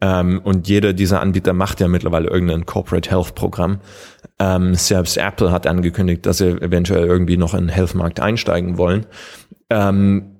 [0.00, 3.80] Ähm, und jeder dieser Anbieter macht ja mittlerweile irgendein Corporate Health Programm.
[4.38, 9.06] Ähm, selbst Apple hat angekündigt, dass sie eventuell irgendwie noch in den Health-Markt einsteigen wollen.
[9.70, 10.36] Ähm,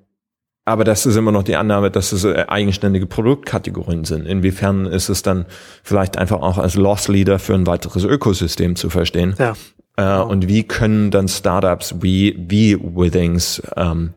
[0.67, 4.27] aber das ist immer noch die Annahme, dass es äh, eigenständige Produktkategorien sind.
[4.27, 5.47] Inwiefern ist es dann
[5.85, 9.35] vielleicht einfach auch als Loss Leader für ein weiteres Ökosystem zu verstehen?
[9.39, 9.55] Ja.
[9.97, 14.15] Äh, und wie können dann Startups wie, wie Withings ähm,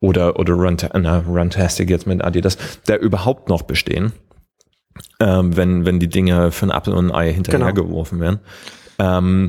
[0.00, 0.56] oder, oder
[0.94, 2.56] na, Runtastic jetzt mit Adidas
[2.86, 4.12] da überhaupt noch bestehen?
[5.20, 8.32] Ähm, wenn, wenn die Dinge für ein Apfel und ein Ei hinterhergeworfen genau.
[8.32, 8.40] werden.
[8.98, 9.48] Ähm,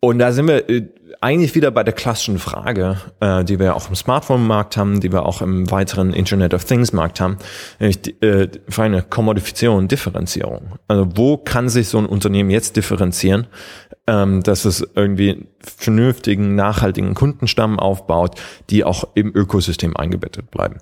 [0.00, 0.88] und da sind wir äh,
[1.20, 5.26] eigentlich wieder bei der klassischen Frage, äh, die wir auch im Smartphone-Markt haben, die wir
[5.26, 7.38] auch im weiteren Internet of Things-Markt haben,
[7.80, 10.74] nämlich die, äh, für eine Kommodifizierung Differenzierung.
[10.86, 13.48] Also wo kann sich so ein Unternehmen jetzt differenzieren,
[14.06, 20.78] ähm, dass es irgendwie vernünftigen, nachhaltigen Kundenstamm aufbaut, die auch im Ökosystem eingebettet bleiben.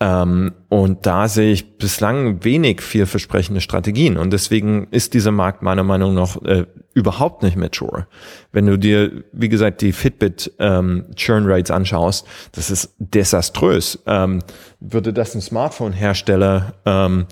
[0.00, 4.16] Ähm, und da sehe ich bislang wenig vielversprechende Strategien.
[4.16, 8.06] Und deswegen ist dieser Markt meiner Meinung nach äh, überhaupt nicht mature.
[8.52, 14.02] Wenn du dir, wie gesagt, die Fitbit ähm, Churn Rates anschaust, das ist desaströs.
[14.06, 14.38] Ähm,
[14.80, 17.26] würde das ein Smartphone-Hersteller ähm,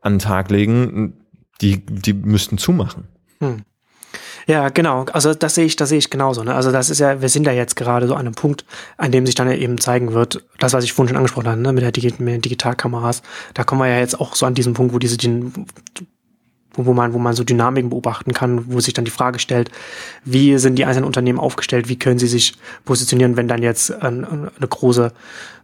[0.00, 1.18] an den Tag legen,
[1.60, 3.08] die, die müssten zumachen.
[3.40, 3.62] Hm.
[4.46, 5.06] Ja, genau.
[5.12, 6.44] Also das sehe ich, das sehe ich genauso.
[6.44, 6.54] Ne?
[6.54, 8.64] Also das ist ja, wir sind ja jetzt gerade so an einem Punkt,
[8.96, 11.72] an dem sich dann eben zeigen wird, das, was ich vorhin schon angesprochen habe, ne?
[11.72, 13.22] mit, der Digi mit den Digitalkameras.
[13.54, 15.16] Da kommen wir ja jetzt auch so an diesem Punkt, wo diese,
[16.74, 19.72] wo, wo man, wo man so Dynamiken beobachten kann, wo sich dann die Frage stellt,
[20.24, 22.54] wie sind die einzelnen Unternehmen aufgestellt, wie können sie sich
[22.84, 25.12] positionieren, wenn dann jetzt eine, eine große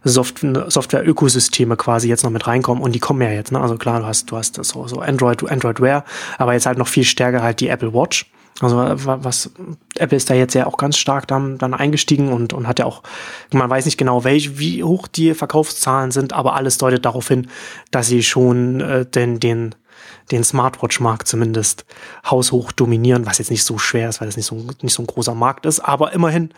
[0.03, 3.61] Soft Software-Ökosysteme quasi jetzt noch mit reinkommen und die kommen ja jetzt, ne?
[3.61, 6.03] Also klar, du hast, du hast so, so Android, Android Wear,
[6.37, 8.29] aber jetzt halt noch viel stärker halt die Apple Watch.
[8.59, 9.51] Also was
[9.97, 12.85] Apple ist da jetzt ja auch ganz stark dann, dann eingestiegen und, und hat ja
[12.85, 13.01] auch,
[13.51, 17.47] man weiß nicht genau, welch, wie hoch die Verkaufszahlen sind, aber alles deutet darauf hin,
[17.91, 19.75] dass sie schon äh, den, den,
[20.31, 21.85] den Smartwatch-Markt zumindest
[22.29, 25.07] haushoch dominieren, was jetzt nicht so schwer ist, weil es nicht so, nicht so ein
[25.07, 26.49] großer Markt ist, aber immerhin,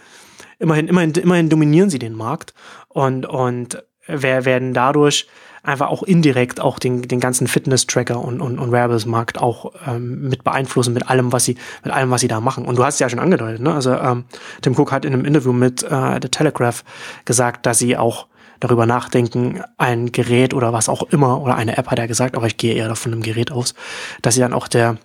[0.60, 2.54] immerhin, immerhin, immerhin dominieren sie den Markt
[2.90, 5.28] und, und werden dadurch
[5.65, 10.43] einfach auch indirekt auch den, den ganzen Fitness-Tracker und, und, und Wearables-Markt auch ähm, mit
[10.43, 12.65] beeinflussen, mit allem, was sie, mit allem, was sie da machen.
[12.65, 13.73] Und du hast es ja schon angedeutet, ne?
[13.73, 14.25] Also ähm,
[14.62, 16.84] Tim Cook hat in einem Interview mit äh, The Telegraph
[17.25, 18.28] gesagt, dass sie auch
[18.60, 22.47] darüber nachdenken, ein Gerät oder was auch immer, oder eine App hat er gesagt, aber
[22.47, 23.73] ich gehe eher davon einem Gerät aus,
[24.21, 24.97] dass sie dann auch der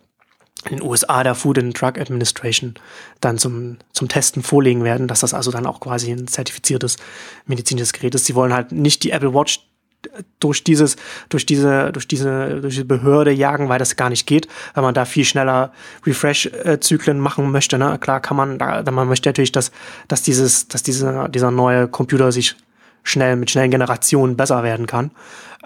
[0.68, 2.74] in den USA der Food and Drug Administration
[3.20, 6.96] dann zum, zum Testen vorlegen werden, dass das also dann auch quasi ein zertifiziertes
[7.46, 8.26] medizinisches Gerät ist.
[8.26, 9.69] Sie wollen halt nicht die Apple Watch
[10.38, 10.96] durch dieses,
[11.28, 14.94] durch diese, durch diese, durch diese Behörde jagen, weil das gar nicht geht, weil man
[14.94, 15.72] da viel schneller
[16.06, 17.78] Refresh-Zyklen machen möchte.
[17.78, 17.98] Ne?
[17.98, 19.70] Klar kann man, da, man möchte natürlich, dass,
[20.08, 22.56] dass dieses, dass diese, dieser neue Computer sich
[23.02, 25.10] schnell mit schnellen Generationen besser werden kann,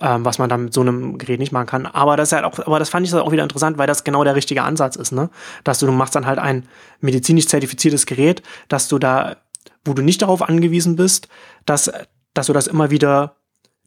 [0.01, 1.87] ähm, was man dann mit so einem Gerät nicht machen kann.
[1.87, 4.25] Aber das ist halt auch, aber das fand ich auch wieder interessant, weil das genau
[4.25, 5.31] der richtige Ansatz ist, ne?
[5.65, 6.67] Dass du, du machst dann halt ein
[7.01, 9.37] medizinisch zertifiziertes Gerät, dass du da,
[9.85, 11.29] wo du nicht darauf angewiesen bist,
[11.67, 11.91] dass,
[12.35, 13.37] dass du das immer wieder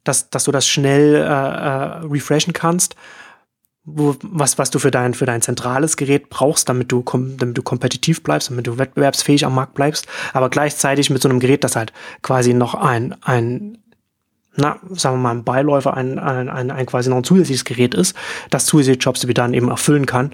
[0.07, 2.95] dass, dass du das schnell äh, äh, refreshen kannst,
[3.83, 7.61] wo, was, was du für dein, für dein zentrales Gerät brauchst, damit du, damit du
[7.61, 11.75] kompetitiv bleibst, damit du wettbewerbsfähig am Markt bleibst, aber gleichzeitig mit so einem Gerät, das
[11.75, 13.77] halt quasi noch ein, ein
[14.57, 17.93] na, sagen wir mal, ein Beiläufer, ein, ein, ein, ein quasi noch ein zusätzliches Gerät
[17.93, 18.15] ist,
[18.49, 20.31] das zusätzliche Jobs dann eben erfüllen kann.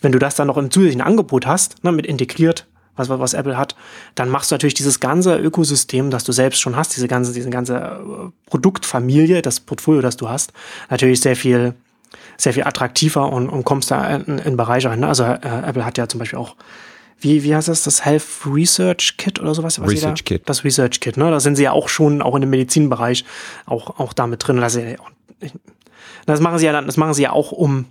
[0.00, 3.56] Wenn du das dann noch im zusätzlichen Angebot hast, ne, mit integriert, was, was Apple
[3.56, 3.74] hat,
[4.14, 7.50] dann machst du natürlich dieses ganze Ökosystem, das du selbst schon hast, diese ganze, diese
[7.50, 10.52] ganze äh, Produktfamilie, das Portfolio, das du hast,
[10.90, 11.74] natürlich sehr viel,
[12.36, 15.00] sehr viel attraktiver und, und kommst da in, in Bereiche rein.
[15.00, 15.08] Ne?
[15.08, 16.56] Also äh, Apple hat ja zum Beispiel auch
[17.20, 19.80] wie, wie heißt das, das Health Research Kit oder sowas?
[19.80, 20.42] Was Research da, Kit.
[20.46, 21.30] Das Research Kit, ne?
[21.30, 23.24] Da sind sie ja auch schon, auch in dem Medizinbereich,
[23.64, 24.58] auch, auch damit drin.
[24.58, 24.78] Das,
[26.26, 27.86] das machen sie ja dann, das machen sie ja auch um,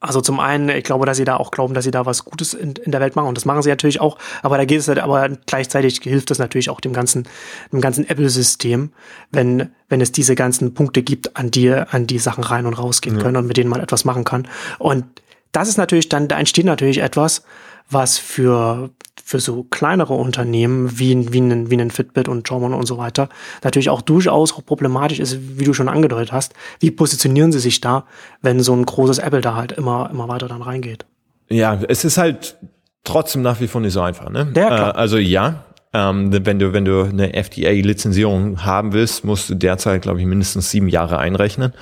[0.00, 2.54] also zum einen, ich glaube, dass sie da auch glauben, dass sie da was Gutes
[2.54, 4.86] in, in der Welt machen und das machen sie natürlich auch, aber da geht es
[4.86, 7.26] halt, aber gleichzeitig hilft es natürlich auch dem ganzen,
[7.72, 8.92] dem ganzen Apple-System,
[9.32, 13.16] wenn, wenn es diese ganzen Punkte gibt, an die, an die Sachen rein und rausgehen
[13.16, 13.22] Ja.
[13.22, 14.46] können und mit denen man etwas machen kann.
[14.78, 15.04] Und
[15.50, 17.42] das ist natürlich dann, da entsteht natürlich etwas,
[17.90, 18.90] was für,
[19.24, 23.28] für so kleinere Unternehmen wie, wie, ein, wie ein Fitbit und Jawbone und so weiter
[23.64, 26.54] natürlich auch durchaus auch problematisch ist, wie du schon angedeutet hast.
[26.80, 28.04] Wie positionieren sie sich da,
[28.42, 31.06] wenn so ein großes Apple da halt immer, immer weiter dann reingeht?
[31.48, 32.56] Ja, es ist halt
[33.04, 34.28] trotzdem nach wie vor nicht so einfach.
[34.30, 34.52] Ne?
[34.54, 34.94] Ja, klar.
[34.94, 40.02] Äh, also ja, ähm, wenn du wenn du eine FDA-Lizenzierung haben willst, musst du derzeit
[40.02, 41.72] glaube ich mindestens sieben Jahre einrechnen,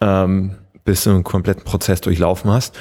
[0.00, 2.78] ähm, bis du einen kompletten Prozess durchlaufen hast.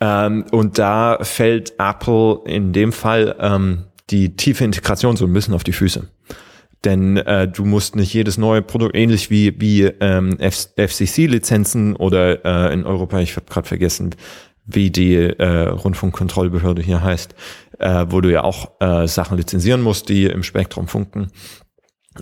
[0.00, 5.54] Ähm, und da fällt Apple in dem Fall ähm, die tiefe Integration so ein bisschen
[5.54, 6.08] auf die Füße.
[6.84, 12.74] Denn äh, du musst nicht jedes neue Produkt, ähnlich wie, wie ähm, FCC-Lizenzen oder äh,
[12.74, 14.14] in Europa, ich habe gerade vergessen,
[14.66, 17.34] wie die äh, Rundfunkkontrollbehörde hier heißt,
[17.78, 21.30] äh, wo du ja auch äh, Sachen lizenzieren musst, die im Spektrum funken.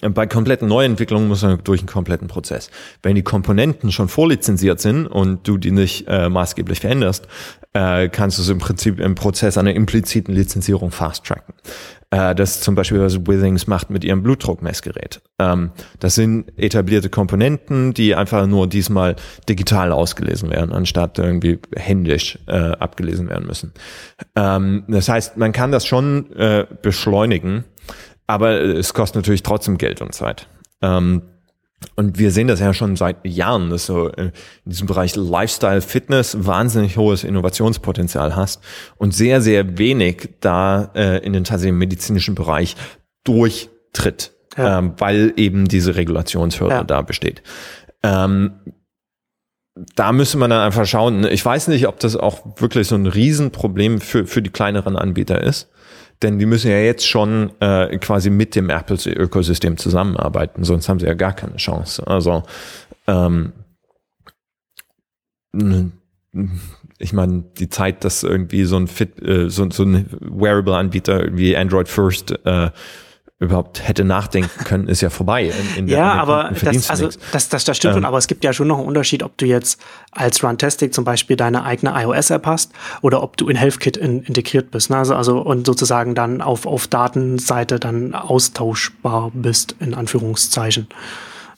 [0.00, 2.70] Bei kompletten Neuentwicklungen muss man durch einen kompletten Prozess.
[3.02, 7.28] Wenn die Komponenten schon vorlizenziert sind und du die nicht äh, maßgeblich veränderst,
[7.74, 11.54] äh, kannst du es im Prinzip im Prozess einer impliziten Lizenzierung fast-tracken.
[12.12, 15.22] Äh, das zum Beispiel, was Withings macht mit ihrem Blutdruckmessgerät.
[15.38, 19.16] Ähm, das sind etablierte Komponenten, die einfach nur diesmal
[19.48, 23.72] digital ausgelesen werden, anstatt irgendwie händisch äh, abgelesen werden müssen.
[24.36, 27.64] Ähm, das heißt, man kann das schon äh, beschleunigen,
[28.32, 30.46] aber es kostet natürlich trotzdem Geld und Zeit.
[30.80, 31.22] Ähm,
[31.96, 34.30] und wir sehen das ja schon seit Jahren, dass du äh,
[34.64, 38.62] in diesem Bereich Lifestyle, Fitness wahnsinnig hohes Innovationspotenzial hast
[38.96, 42.76] und sehr, sehr wenig da äh, in den tatsächlichen medizinischen Bereich
[43.24, 44.78] durchtritt, Ja.
[44.78, 46.84] ähm, weil eben diese Regulationshürde Ja.
[46.84, 47.42] da besteht.
[48.04, 48.52] Ähm,
[49.96, 51.24] da müsste man dann einfach schauen.
[51.24, 55.42] Ich weiß nicht, ob das auch wirklich so ein Riesenproblem für, für die kleineren Anbieter
[55.42, 55.70] ist.
[56.22, 61.06] Denn die müssen ja jetzt schon äh, quasi mit dem Apple-Ökosystem zusammenarbeiten, sonst haben sie
[61.06, 62.06] ja gar keine Chance.
[62.06, 62.44] Also
[63.06, 63.52] ähm,
[66.98, 71.56] ich meine, die Zeit, dass irgendwie so ein Fit, äh, so, so ein Wearable-Anbieter wie
[71.56, 72.70] Android First äh,
[73.42, 75.52] überhaupt hätte nachdenken können, ist ja vorbei.
[75.76, 78.06] In, in Ja, aber das, also, das, das, das stimmt schon, Ähm.
[78.06, 79.80] aber es gibt ja schon noch einen Unterschied, ob du jetzt
[80.12, 84.70] als Runtastic zum Beispiel deine eigene iOS-App hast oder ob du in HealthKit in, integriert
[84.70, 84.90] bist.
[84.90, 84.96] Ne?
[84.96, 90.86] Also, also und sozusagen dann auf, auf Datenseite dann austauschbar bist, in Anführungszeichen.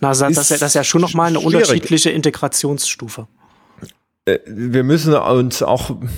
[0.00, 1.54] Na, also das, das, ist ja- das ist ja schon noch mal eine schwierig.
[1.56, 3.26] unterschiedliche Integrationsstufe.
[4.24, 6.08] Äh, wir müssen uns auch ein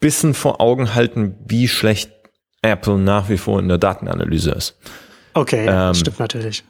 [0.00, 2.10] bisschen vor Augen halten, wie schlecht
[2.62, 4.76] Apple nach wie vor in der Datenanalyse ist.
[5.34, 6.64] Okay, ja, Ähm, stimmt natürlich.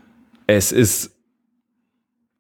[0.46, 1.12] Es ist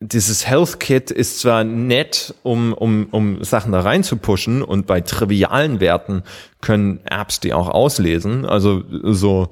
[0.00, 4.86] dieses Health Kit ist zwar nett, um, um, um Sachen da rein zu pushen und
[4.86, 6.22] bei trivialen Werten
[6.60, 8.44] können Apps die auch auslesen.
[8.44, 9.50] Also so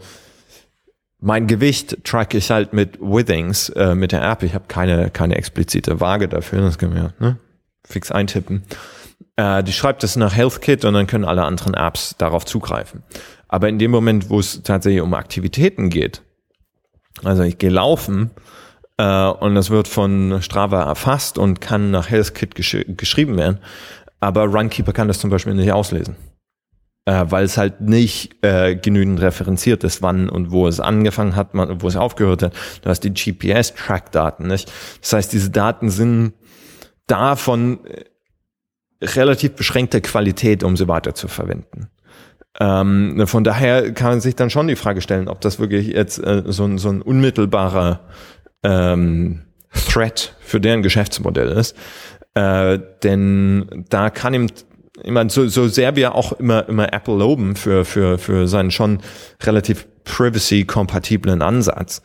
[1.19, 4.45] mein Gewicht track ich halt mit Withings, äh, mit der App.
[4.45, 6.61] Ich habe keine, keine explizite Waage dafür.
[6.61, 7.39] Das können wir ne,
[7.85, 8.63] fix eintippen.
[9.35, 13.03] Äh, die schreibt es nach Health Kit und dann können alle anderen Apps darauf zugreifen.
[13.49, 16.23] Aber in dem Moment, wo es tatsächlich um Aktivitäten geht,
[17.23, 18.31] also ich gehe laufen
[18.99, 23.59] äh, und das wird von Strava erfasst und kann nach HealthKit gesch geschrieben werden.
[24.21, 26.17] Aber Runkeeper kann das zum Beispiel nicht auslesen.
[27.09, 31.51] Äh, weil es halt nicht äh, genügend referenziert ist, wann und wo es angefangen hat,
[31.53, 32.53] wo es aufgehört hat.
[32.83, 34.73] Du hast die GPS-Track-Daten, nicht?
[35.01, 36.33] Das heißt, diese Daten sind
[37.07, 38.07] da von äh,
[39.01, 41.91] relativ beschränkter Qualität, um sie weiter zu verwenden.
[42.59, 46.19] Ähm, von daher kann man sich dann schon die Frage stellen, ob das wirklich jetzt
[46.19, 48.01] äh, so, ein, so ein unmittelbarer
[48.63, 49.43] ähm,
[49.89, 51.77] Threat für deren Geschäftsmodell ist.
[52.35, 54.49] Äh, denn da kann ihm,
[55.03, 58.71] ich meine, so, so sehr wir auch immer, immer Apple loben für, für, für seinen
[58.71, 59.01] schon
[59.43, 62.01] relativ privacy-kompatiblen Ansatz,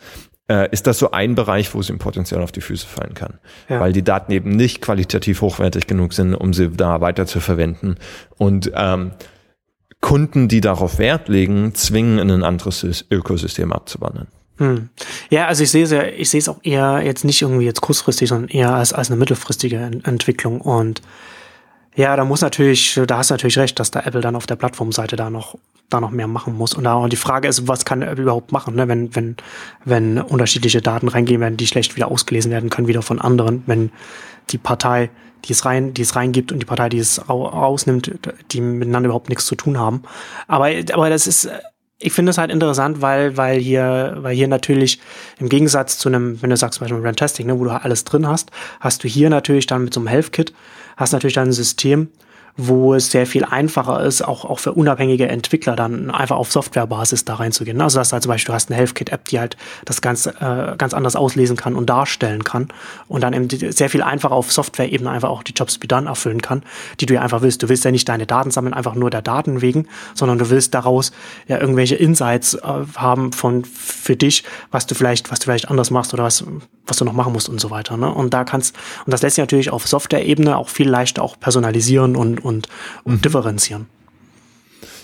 [0.49, 3.39] äh, ist das so ein Bereich, wo es ihm potenziell auf die Füße fallen kann.
[3.69, 3.79] Ja.
[3.79, 7.95] Weil die Daten eben nicht qualitativ hochwertig genug sind, um sie da weiter zu verwenden.
[8.37, 9.11] Und ähm,
[10.01, 14.27] Kunden, die darauf Wert legen, zwingen, in ein anderes Sys- Ökosystem abzuwandern.
[14.57, 14.89] Hm.
[15.29, 17.81] Ja, also ich sehe es ja, ich sehe es auch eher jetzt nicht irgendwie jetzt
[17.81, 20.61] kurzfristig, sondern eher als, als eine mittelfristige Ent Entwicklung.
[20.61, 21.01] Und
[21.95, 24.55] ja, da muss natürlich, da hast du natürlich recht, dass da Apple dann auf der
[24.55, 25.55] Plattformseite da noch
[25.91, 26.73] da noch mehr machen muss.
[26.73, 28.87] Und da die Frage ist, was kann er überhaupt machen, ne?
[28.87, 29.35] wenn, wenn,
[29.85, 33.91] wenn unterschiedliche Daten reingehen werden, die schlecht wieder ausgelesen werden können, wieder von anderen, wenn
[34.49, 35.09] die Partei,
[35.45, 38.11] die es rein, die es reingibt und die Partei, die es rausnimmt,
[38.51, 40.03] die miteinander überhaupt nichts zu tun haben.
[40.47, 41.49] Aber, aber das ist,
[42.01, 44.99] ich finde es halt interessant, weil, weil hier, weil hier natürlich
[45.39, 48.27] im Gegensatz zu einem, wenn du sagst zum Beispiel Rantastic, ne, wo du alles drin
[48.27, 50.53] hast, hast du hier natürlich dann mit so einem Health Kit,
[50.97, 52.09] hast natürlich dann ein System,
[52.67, 57.25] wo es sehr viel einfacher ist, auch, auch für unabhängige Entwickler dann einfach auf Softwarebasis
[57.25, 57.81] da reinzugehen.
[57.81, 60.93] Also dass halt zum Beispiel du hast eine HealthKit-App, die halt das ganz, äh, ganz
[60.93, 62.67] anders auslesen kann und darstellen kann
[63.07, 66.41] und dann eben sehr viel einfacher auf Software-Ebene einfach auch die Jobs wie dann erfüllen
[66.41, 66.63] kann,
[66.99, 67.63] die du ja einfach willst.
[67.63, 70.73] Du willst ja nicht deine Daten sammeln, einfach nur der Daten wegen, sondern du willst
[70.73, 71.11] daraus
[71.47, 72.61] ja irgendwelche Insights äh,
[72.95, 76.43] haben von für dich, was du vielleicht, was du vielleicht anders machst oder was,
[76.85, 77.97] was du noch machen musst und so weiter.
[77.97, 78.13] Ne?
[78.13, 82.15] Und da kannst, und das lässt sich natürlich auf Software-Ebene auch viel leichter auch personalisieren
[82.15, 82.50] und, und,
[83.03, 83.21] und mhm.
[83.21, 83.85] differenzieren.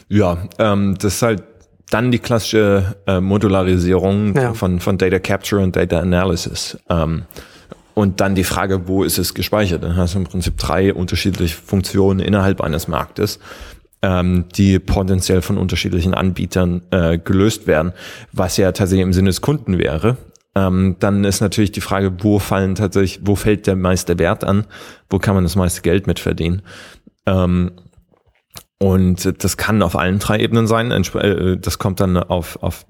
[0.10, 1.44] Ja, ähm, das ist halt
[1.90, 4.54] dann die klassische äh, Modularisierung ja.
[4.54, 6.78] von, von Data Capture und Data Analysis.
[6.90, 7.24] Ähm,
[7.94, 9.84] und dann die Frage, wo ist es gespeichert?
[9.84, 13.40] Dann hast du im Prinzip drei unterschiedliche Funktionen innerhalb eines Marktes,
[14.02, 17.94] ähm, die potenziell von unterschiedlichen Anbietern äh, gelöst werden,
[18.34, 20.18] was ja tatsächlich im Sinne des Kunden wäre.
[20.54, 24.66] Ähm, dann ist natürlich die Frage, wo fallen tatsächlich, wo fällt der meiste Wert an?
[25.10, 26.62] Wo kann man das meiste Geld mit verdienen?
[27.28, 27.74] Ähm,
[28.80, 30.92] und das kann auf allen drei Ebenen sein.
[30.92, 32.86] Äh, das kommt dann auf, auf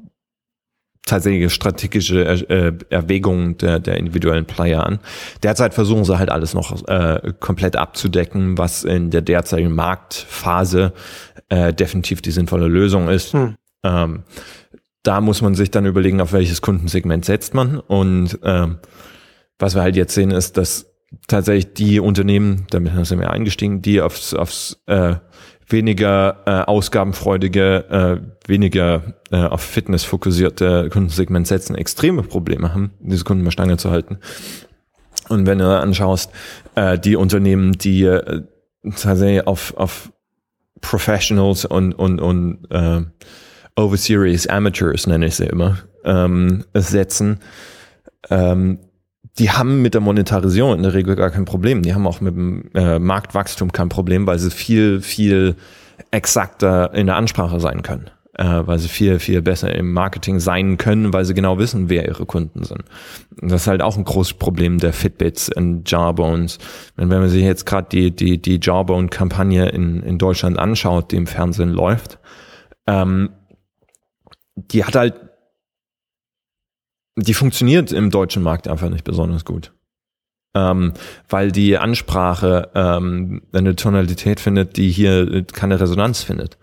[1.05, 4.99] tatsächliche strategische äh, Erwägungen der, der individuellen Player an.
[5.41, 10.93] Derzeit versuchen sie halt alles noch äh, komplett abzudecken, was in der derzeitigen Marktphase
[11.49, 13.33] äh, definitiv die sinnvolle Lösung ist.
[13.33, 13.55] Hm.
[13.83, 14.23] Ähm,
[15.03, 17.79] da muss man sich dann überlegen, auf welches Kundensegment setzt man.
[17.79, 18.79] Und ähm,
[19.57, 20.86] was wir halt jetzt sehen, ist, dass
[21.27, 25.15] tatsächlich die Unternehmen, damit sind wir eingestiegen, die aufs, aufs äh,
[25.67, 33.23] weniger äh, ausgabenfreudige, äh, weniger äh, auf Fitness fokussierte Kundensegment setzen, extreme Probleme haben, diese
[33.23, 34.19] Kunden bei Stange zu halten.
[35.29, 36.31] Und wenn du anschaust,
[36.75, 38.43] äh, die Unternehmen, die äh,
[38.83, 40.11] tatsächlich auf, auf
[40.81, 43.01] Professionals und, und, und äh,
[43.75, 47.39] Overseries Amateurs, nenne ich sie immer, ähm, setzen,
[48.29, 48.79] ähm,
[49.39, 51.83] die haben mit der Monetarisierung in der Regel gar kein Problem.
[51.83, 55.55] Die haben auch mit dem äh, Marktwachstum kein Problem, weil sie viel, viel
[56.11, 58.09] exakter in der Ansprache sein können.
[58.33, 62.07] Äh, weil sie viel, viel besser im Marketing sein können, weil sie genau wissen, wer
[62.07, 62.83] ihre Kunden sind.
[63.41, 66.59] Und das ist halt auch ein großes Problem der Fitbits und Jarbones.
[66.95, 71.25] Wenn man sich jetzt gerade die, die, die Jarbone-Kampagne in, in Deutschland anschaut, die im
[71.25, 72.19] Fernsehen läuft,
[72.85, 73.31] ähm,
[74.55, 75.15] die hat halt
[77.17, 79.73] die funktioniert im deutschen Markt einfach nicht besonders gut.
[80.55, 80.93] Ähm,
[81.27, 86.57] weil die Ansprache ähm, eine Tonalität findet, die hier keine Resonanz findet.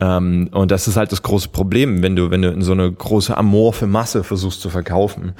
[0.00, 2.90] Ähm, und das ist halt das große Problem, wenn du, wenn du in so eine
[2.90, 5.32] große amorphe Masse versuchst zu verkaufen,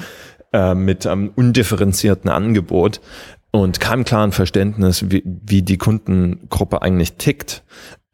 [0.52, 3.00] äh, mit einem undifferenzierten Angebot
[3.50, 7.64] und keinem klaren Verständnis, wie, wie die Kundengruppe eigentlich tickt,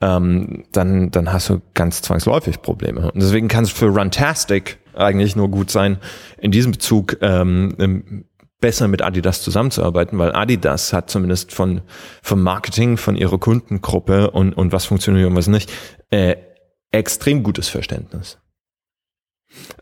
[0.00, 3.12] ähm, dann, dann hast du ganz zwangsläufig Probleme.
[3.12, 5.98] Und deswegen kann es für Runtastic eigentlich nur gut sein,
[6.38, 8.24] in diesem Bezug ähm,
[8.60, 11.82] besser mit Adidas zusammenzuarbeiten, weil Adidas hat zumindest von
[12.22, 15.70] vom Marketing, von ihrer Kundengruppe und, und was funktioniert und was nicht,
[16.10, 16.36] äh,
[16.92, 18.38] extrem gutes Verständnis.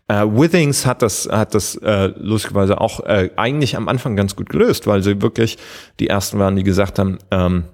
[0.08, 4.48] Äh, Withings hat das, hat das äh, lustigerweise auch äh, eigentlich am Anfang ganz gut
[4.48, 5.58] gelöst, weil sie wirklich
[6.00, 7.64] die ersten waren, die gesagt haben, ähm,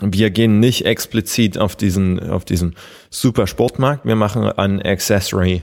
[0.00, 2.74] wir gehen nicht explizit auf diesen, auf diesen
[3.10, 5.62] super Sportmarkt, wir machen ein Accessory,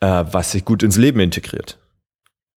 [0.00, 1.78] äh, was sich gut ins Leben integriert.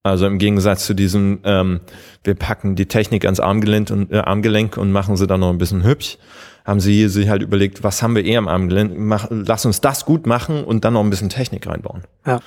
[0.03, 1.82] Also im Gegensatz zu diesem, ähm,
[2.23, 5.57] wir packen die Technik ans Armgelenk und, äh, Armgelenk und machen sie dann noch ein
[5.57, 6.17] bisschen hübsch,
[6.65, 10.05] haben sie sich halt überlegt, was haben wir eher am Armgelenk, mach, lass uns das
[10.05, 12.03] gut machen und dann noch ein bisschen Technik reinbauen.
[12.25, 12.39] Ja.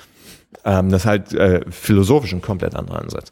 [0.65, 3.31] Ähm, das ist halt äh, philosophisch ein komplett anderer Ansatz.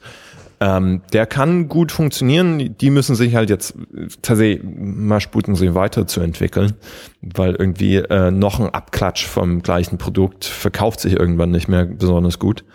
[0.62, 2.76] Ähm, der kann gut funktionieren.
[2.78, 3.76] Die müssen sich halt jetzt
[4.22, 6.74] tatsächlich mal sputen, sie weiterzuentwickeln,
[7.22, 12.39] weil irgendwie äh, noch ein Abklatsch vom gleichen Produkt verkauft sich irgendwann nicht mehr besonders
[12.39, 12.66] gut.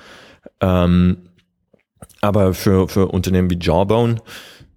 [0.60, 1.18] Ähm,
[2.22, 4.16] aber für, für Unternehmen wie Jawbone,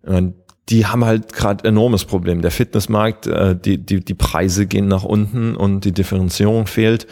[0.06, 0.24] äh,
[0.70, 2.42] die haben halt gerade enormes Problem.
[2.42, 7.08] Der Fitnessmarkt, äh, die, die, die Preise gehen nach unten und die Differenzierung fehlt.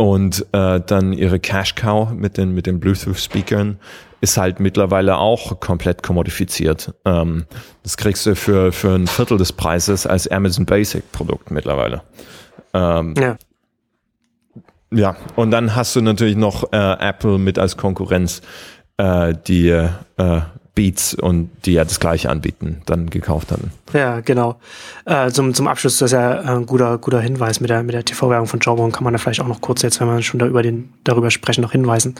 [0.00, 3.78] Und äh, dann ihre Cash Cow mit den, mit den Bluetooth-Speakern
[4.22, 6.94] ist halt mittlerweile auch komplett kommodifiziert.
[7.04, 7.44] Ähm,
[7.82, 12.00] das kriegst du für, für ein Viertel des Preises als Amazon Basic Produkt mittlerweile.
[12.72, 13.36] Ähm, ja.
[14.90, 18.40] Ja, und dann hast du natürlich noch äh, Apple mit als Konkurrenz,
[18.96, 19.90] äh, die äh,
[20.74, 23.72] Beats und die ja das gleiche anbieten, dann gekauft hatten.
[23.92, 24.60] Ja, genau.
[25.04, 28.04] Äh, zum, zum Abschluss, das ist ja ein guter, guter Hinweis mit der, mit der
[28.04, 30.46] TV-Werbung von Jawbone, kann man da vielleicht auch noch kurz jetzt, wenn wir schon da
[30.46, 32.14] über den, darüber sprechen, noch hinweisen,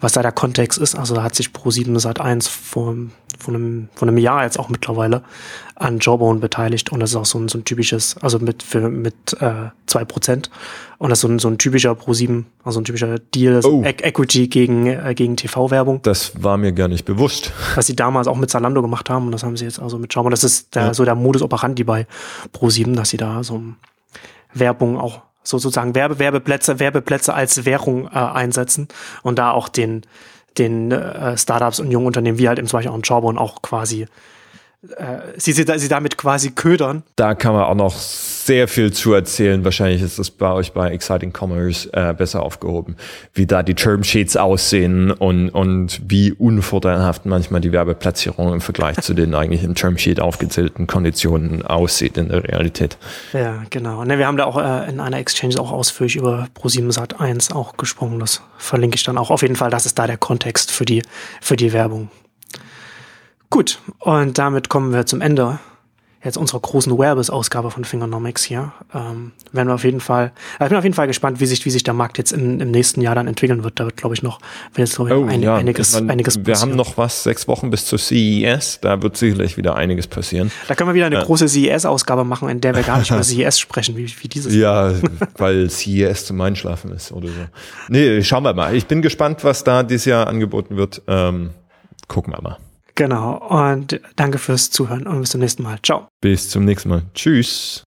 [0.00, 0.94] was da der Kontext ist.
[0.94, 2.94] Also da hat sich Pro7 Sat 1 vor,
[3.38, 5.22] vor, einem, vor einem Jahr jetzt auch mittlerweile
[5.74, 8.88] an Jawbone beteiligt und das ist auch so ein, so ein typisches, also mit, für,
[8.88, 10.48] mit äh, 2%.
[10.98, 13.82] Und das ist so ein, so ein typischer Pro7, also ein typischer Deal, Oh.
[13.84, 16.00] E Equity gegen, äh, gegen TV-Werbung.
[16.02, 17.52] Das war mir gar nicht bewusst.
[17.74, 20.14] was sie damals auch mit Zalando gemacht haben und das haben sie jetzt also mit
[20.14, 20.32] Jawbone.
[20.32, 22.06] Das ist der, so der Modus operandi bei
[22.54, 23.62] Pro7, dass sie da so
[24.52, 28.88] Werbung auch so sozusagen Werbe, Werbeplätze, Werbeplätze als Währung äh, einsetzen
[29.22, 30.02] und da auch den,
[30.58, 34.06] den äh, Startups und jungen Unternehmen wie halt im Beispiel auch in Jawbone auch quasi
[35.36, 37.02] sie, sie, sie damit quasi ködern.
[37.16, 39.64] Da kann man auch noch sehr viel zu erzählen.
[39.64, 42.96] Wahrscheinlich ist das bei euch bei Exciting Commerce äh, besser aufgehoben,
[43.34, 49.14] wie da die Termsheets aussehen und, und wie unvorteilhaft manchmal die Werbeplatzierung im Vergleich zu
[49.14, 52.96] den eigentlich im Termsheet aufgezählten Konditionen aussieht in der Realität.
[53.32, 54.04] Ja, genau.
[54.04, 57.52] Ne, wir haben da auch äh, in einer Exchange auch ausführlich über Pro7 Sat 1
[57.52, 58.20] auch gesprochen.
[58.20, 59.70] Das verlinke ich dann auch auf jeden Fall.
[59.70, 61.02] Das ist da der Kontext für die,
[61.40, 62.10] für die Werbung.
[63.50, 65.58] Gut, und damit kommen wir zum Ende
[66.26, 68.72] jetzt unserer großen Wearables-Ausgabe von Fingernomics hier.
[68.92, 71.64] Ähm, werden wir auf jeden Fall, äh, ich bin auf jeden Fall gespannt, wie sich,
[71.64, 73.78] wie sich der Markt jetzt im, im nächsten Jahr dann entwickeln wird.
[73.80, 74.40] Da wird, glaube ich, noch,
[74.74, 76.76] wird jetzt, glaube ich, ein, einiges, ich mein, einiges wir haben passieren.
[76.76, 80.50] noch was, sechs Wochen bis zur CES, da wird sicherlich wieder einiges passieren.
[80.68, 83.58] Da können wir wieder eine große CES-Ausgabe machen, in der wir gar nicht über CES
[83.60, 84.52] sprechen, wie, wie dieses.
[84.54, 84.92] Ja,
[85.38, 87.34] weil CES zum Einschlafen ist oder so.
[87.88, 88.74] Nee, schauen wir mal.
[88.74, 91.02] Ich bin gespannt, was da dieses Jahr angeboten wird.
[91.06, 91.50] Ähm,
[92.08, 92.58] gucken wir mal.
[92.96, 93.36] Genau.
[93.36, 95.78] Und danke fürs Zuhören und bis zum nächsten Mal.
[95.82, 96.08] Ciao.
[96.20, 97.02] Bis zum nächsten Mal.
[97.14, 97.84] Tschüss.